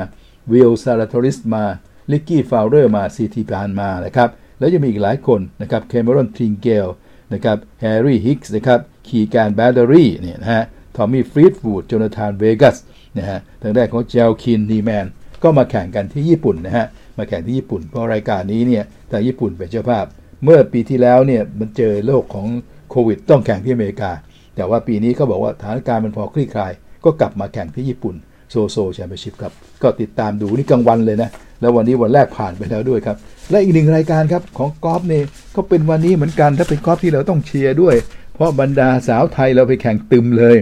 [0.52, 1.64] วิลซาลาทอริสมา
[2.12, 4.30] ริกกี้ฟาวเลอร์มาซีทีแพนมานะครับ
[4.60, 6.88] แล้วจะมีอีกหลายคนนะครับคาเมรอนทริงเกล
[7.34, 10.64] นะครับแฮร์รี่ฮิกส์นะครับคีแกนแบรดลีย์เนี่ยนะฮะ
[10.96, 12.78] ทอมมี่ฟลีตวูดโจนาธานเวกัส
[13.18, 15.06] นะฮะทางด้านของโจเอลนีมันน์
[15.44, 16.86] ก็มาแข่งกันที่ญี่ปุ่นนะฮะ
[17.18, 20.06] มาแข่งที่ญี่ปุ่นเพราะรายการนี้เนี่ยทางญี่ปุ่นเป็นเจ้าภาพ
[20.44, 22.48] เมื่อปีที่แล้วเนี่ยมันเจอโรคของ
[22.90, 24.12] โควิด ต้องแข่งที่อเมริกา
[24.56, 26.72] แต่ว่าปีนี้เขาบอกว่าสถานการณ์มันพอคลี่คลาย
[27.06, 28.16] ก็กลับมาแข่งที่ญี่ปุ่น
[28.52, 31.30] โซโซแชมเปี้ยนชิพครับ ก็ติดตามดูนี่กลางวันเลยนะ
[31.62, 33.18] แล้ววันนี้วันแรกผ่านไปแล้วด้วยครับ
[33.52, 35.24] และอีกหนึ่งรายการครับของกอล์ฟเนี่ย
[35.56, 37.96] ก็เป็นวันนี้เหมือนกันถ้าเป็นกอล์ฟที่เราต้องเชียร์ด้วย
[38.34, 40.56] เพราะบรรดาสาวไทยเราไปแข่งตึมเลย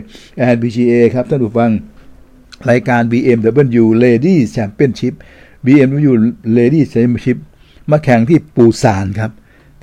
[0.53, 1.71] NBGA ครับท่านผู้ฟัง
[2.69, 5.13] รายการ BMW Ladies Championship
[5.65, 6.11] BMW
[6.57, 7.37] Ladies Championship
[7.91, 9.31] มาแข่งที่ปูซานครับ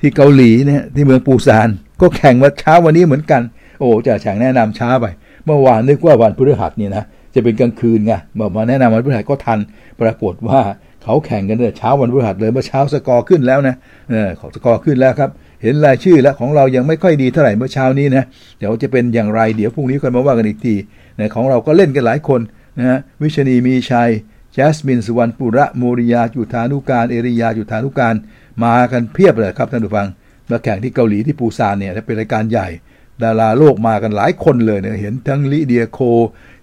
[0.04, 1.68] ที่เกาหลีเนี่ยที่เมืองปูซาน
[2.00, 3.42] ก็แข่งมาเช้าวันนี้เหมือนกัน
[3.78, 5.06] โอ้จะแข่งแนะนำช้าไป
[5.46, 9.58] เมื่อวานนึกว่าวันพฤหัสเนี่ยนะจะเป็นกลางคืนไงบอกมาแนะนำวันพฤหัสก็ทัน
[10.00, 10.60] ปรากฏว่า
[11.02, 13.74] เขาแข่งกันแต่เช้าวันพฤหัสเลยเมื่อเช้าสกอร์ขึ้นแล้วนะ
[14.10, 15.30] เออของสกอร์ขึ้นแล้วครับ
[15.62, 18.24] เห็นรายชื่อแล้วของเรายังไม่ค่อยดีเท่าไหร่เมื่อเช้านี้นะ
[18.58, 20.74] เดี๋ยวจะเป็นอย่างไรเดี๋ยวพรุ่งนี้ค่อยมาว่ากันอีกที
[21.18, 22.40] นะของเราก็เล่นกันหลายคน
[22.78, 24.10] นะฮะวิชาณีมีชัย
[24.56, 28.14] แจสมินสุวรรณปุระโมรียาจุฑานุกาล เอรียาจุฑานุกาล
[28.62, 30.06] มากันเพียบเลยครับท่านผู้ฟัง
[30.50, 32.68] มาแข่งที่เกาหลีที่ปูซานเนี่ยเป็นรายการใหญ่
[33.22, 36.00] ดาราโลกมากันหลายคนเลยเนี่ยเห็นทั้งลิเดียโค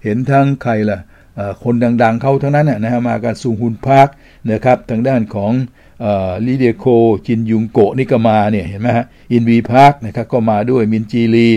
[0.04, 1.00] เห็นทั้งใครล่ะ
[1.64, 4.10] คนดังๆเขาทั้งนั้นนะฮะมากันซุงฮุนพาร์ค
[4.52, 5.52] นะครับทางด้านของ
[6.46, 6.86] ลิเดียโค
[7.28, 11.48] จินยองโคนี่ก็มาเนี่ยเห็นไหมฮะอินบีพาร์คนะครับก็มาด้วยมินจีลี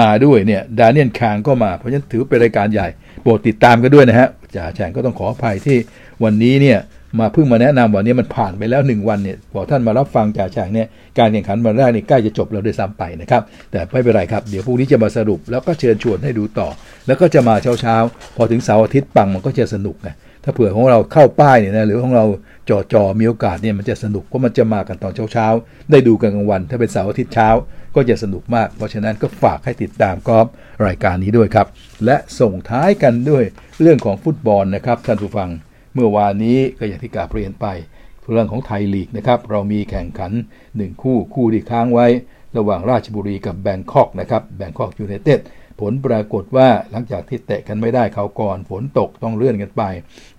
[0.00, 2.88] มาด้วยเนี่ยดานิเอลคางก็มาเพราะฉะนั้นถือเป็นรายการใหญ่
[3.22, 5.78] โปรดติดตามกันด้วยนะฮะจ่าแฉงก็ต้องขออภัยที่
[6.24, 6.78] วันนี้เนี่ย
[7.18, 10.88] มาเพิ่งมาแนะนำวันนี้มันผ่านไปแล้ว 1 วันเนี่ยพอท่านมารับฟังจ่าแฉงเนี่ย
[11.18, 16.68] การแข่งขันวันแรกนี่ใกล้จะจบแล้วด้วยซ้ำไปนะครับแต่ไม่เป็นไรครับเดี๋ยวพรุ่งนี้จะมาสรุป แล้วก็เชิญชวนให้ดูต่อ
[17.06, 20.08] แล้วก็จะมาเช้าๆพอถึงเสาร์อาทิตย์ปังมันก็จะสนุกไง
[20.44, 22.24] ถ้าเผื่อของเราเข้าป้ายเนี่ยนะหรือของเรา
[22.68, 27.48] จอจอมีโอกาสเนี่ยมันจะสนุกเพราะมันจะมากันตอนเช้าๆได้ดูกันกลางวัน ถ้าเป็นเสาร์อาทิตย์เช้า
[27.96, 30.46] ก็จะสนุกมาก เพราะฉะนั้นก็ฝากให้ติดตามกอล์ฟ
[30.86, 31.66] รายการนี้ด้วยครับ
[32.06, 33.44] และส่งท้ายกันด้วย
[33.80, 35.50] เรื่องของฟุตบอลนะครับท่านผู้ฟัง
[35.94, 37.66] เมื่อวานนี้ก็อย่างที่กาเรียนไป
[38.30, 40.32] เรื่องของไทยลีกนะครับ เรามีแข่งขัน
[40.68, 42.06] 1 คู่คู่ที่ค้างไว้
[42.56, 45.40] ระหว่างราชบุรีกับแบงคอกนะครับแบงคอกยูไนเต็ด
[45.80, 49.82] ผลปรากฏว่าหลังจากที่เตะกันไม่ได้เขาก่อนฝนตกต้องเลื่อนกันไป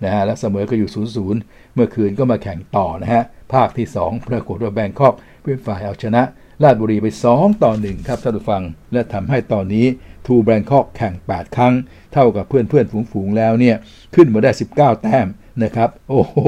[0.04, 1.40] นะฮะและเสมอก็อยู่0ูนย์
[1.74, 3.22] เมื่อคืนก็มาแข่งต่อนะฮะ
[3.52, 6.22] ภาคที่ 2 ปรากฏว่าแบงคอกเป็นฝ่ายเอาชนะ
[6.62, 9.86] ราชบุรีไป 2 ต่อ 1 ครับท่านผู้ฟัง และทำให้ตอนนี้
[10.26, 11.74] ทูแบงคอกแข่ง 8 ครั้ง
[12.12, 13.76] เท่ากับเพื่อนเพื่อนฝูงๆแล้วเนี่ย
[14.14, 15.26] ขึ้นมาได้ 19 แต้ม
[15.64, 16.38] นะครับ โอ้โห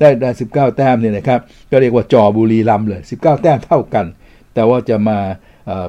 [0.00, 1.40] ได้ได้19แต้มเนี่ยนะครับ
[1.70, 4.06] ก็เรียกว่าจอบุรีลำเลย 19 แต้มเท่ากัน
[4.54, 5.18] แต่ว่าจะมา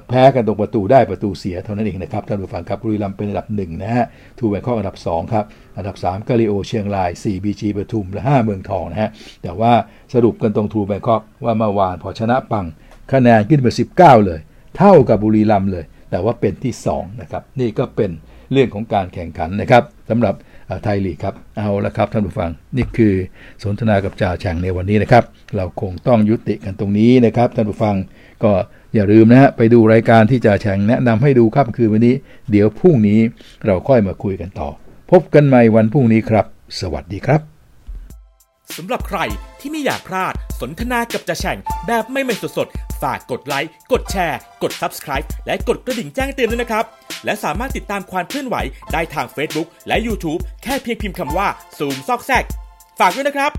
[0.07, 4.05] แพ้กันตรงประตูได้ประตูเสียเท่านั้นเองนะครับท่านผู้ฟังครับบุรีรัมย์เป็นอันดับหนึ่งนะฮะ
[4.39, 5.45] ทูแบงคอกอันดับ2ครับ
[5.77, 9.09] อันดับ 3กาลิโอเชียงราย 4 BG ปทุมและ 5 เมืองทองนะฮะ
[9.43, 9.71] แต่ว่า
[10.13, 12.65] สรุปกันตรงทูแบงคอกว่าเมื่อวานพอชนะปัง
[13.11, 14.39] คะแนนขึ้นมา19 เลย
[14.77, 18.11] เท่ากับบุรีรัมย์เลย แต่ว่าเป็นที่2นะครับนี่ก็เป็น
[18.51, 20.35] เรื่องของการแข่งขันนะครับสำหรับ
[20.83, 23.13] ไทยลีกครับ เอาละครับท่านผู้ฟัง นี่คือ
[23.63, 25.23] สนทนากับจ่าแฉ่งในวันนี้นะครับ
[25.55, 27.95] เราคงต้องยุติกันตรงนี้นะครับท่านผู้ฟัง
[28.43, 28.51] ก็
[28.95, 32.15] อย่าลืมนะฮะไปดูรายการที่จ่าแฉ่งแนะนำให้ดูครับคืนวันนี้
[32.51, 33.19] เดี๋ยวพรุ่งนี้
[33.65, 34.69] เราค่อยมาคุยกันต่อ
[35.11, 36.45] พบกันใหม่วันพรุ่งนี้ครับ
[36.79, 37.48] สวัสดีครับ
[38.77, 39.19] สำหรับใคร
[39.59, 41.57] ที่ไม่อยากพลาดสนทนากับจ่าแฉ่ง
[41.87, 46.85] แบบไม่ไม่สดๆ ฝากกดไลค์ กดแชร์ กด Subscribe และกดกระดิ่งแจ้งเตือนด้วยนะครับ
[47.25, 48.55] และสามารถติดตามความเคลื่อนไหว
[48.93, 51.47] ได้ทาง Facebook และ YouTube แค่เพียงพิมพ์คำว่า
[51.77, 52.45] ซูมซอกแซก
[52.99, 53.51] ฝากด้วยนะครับ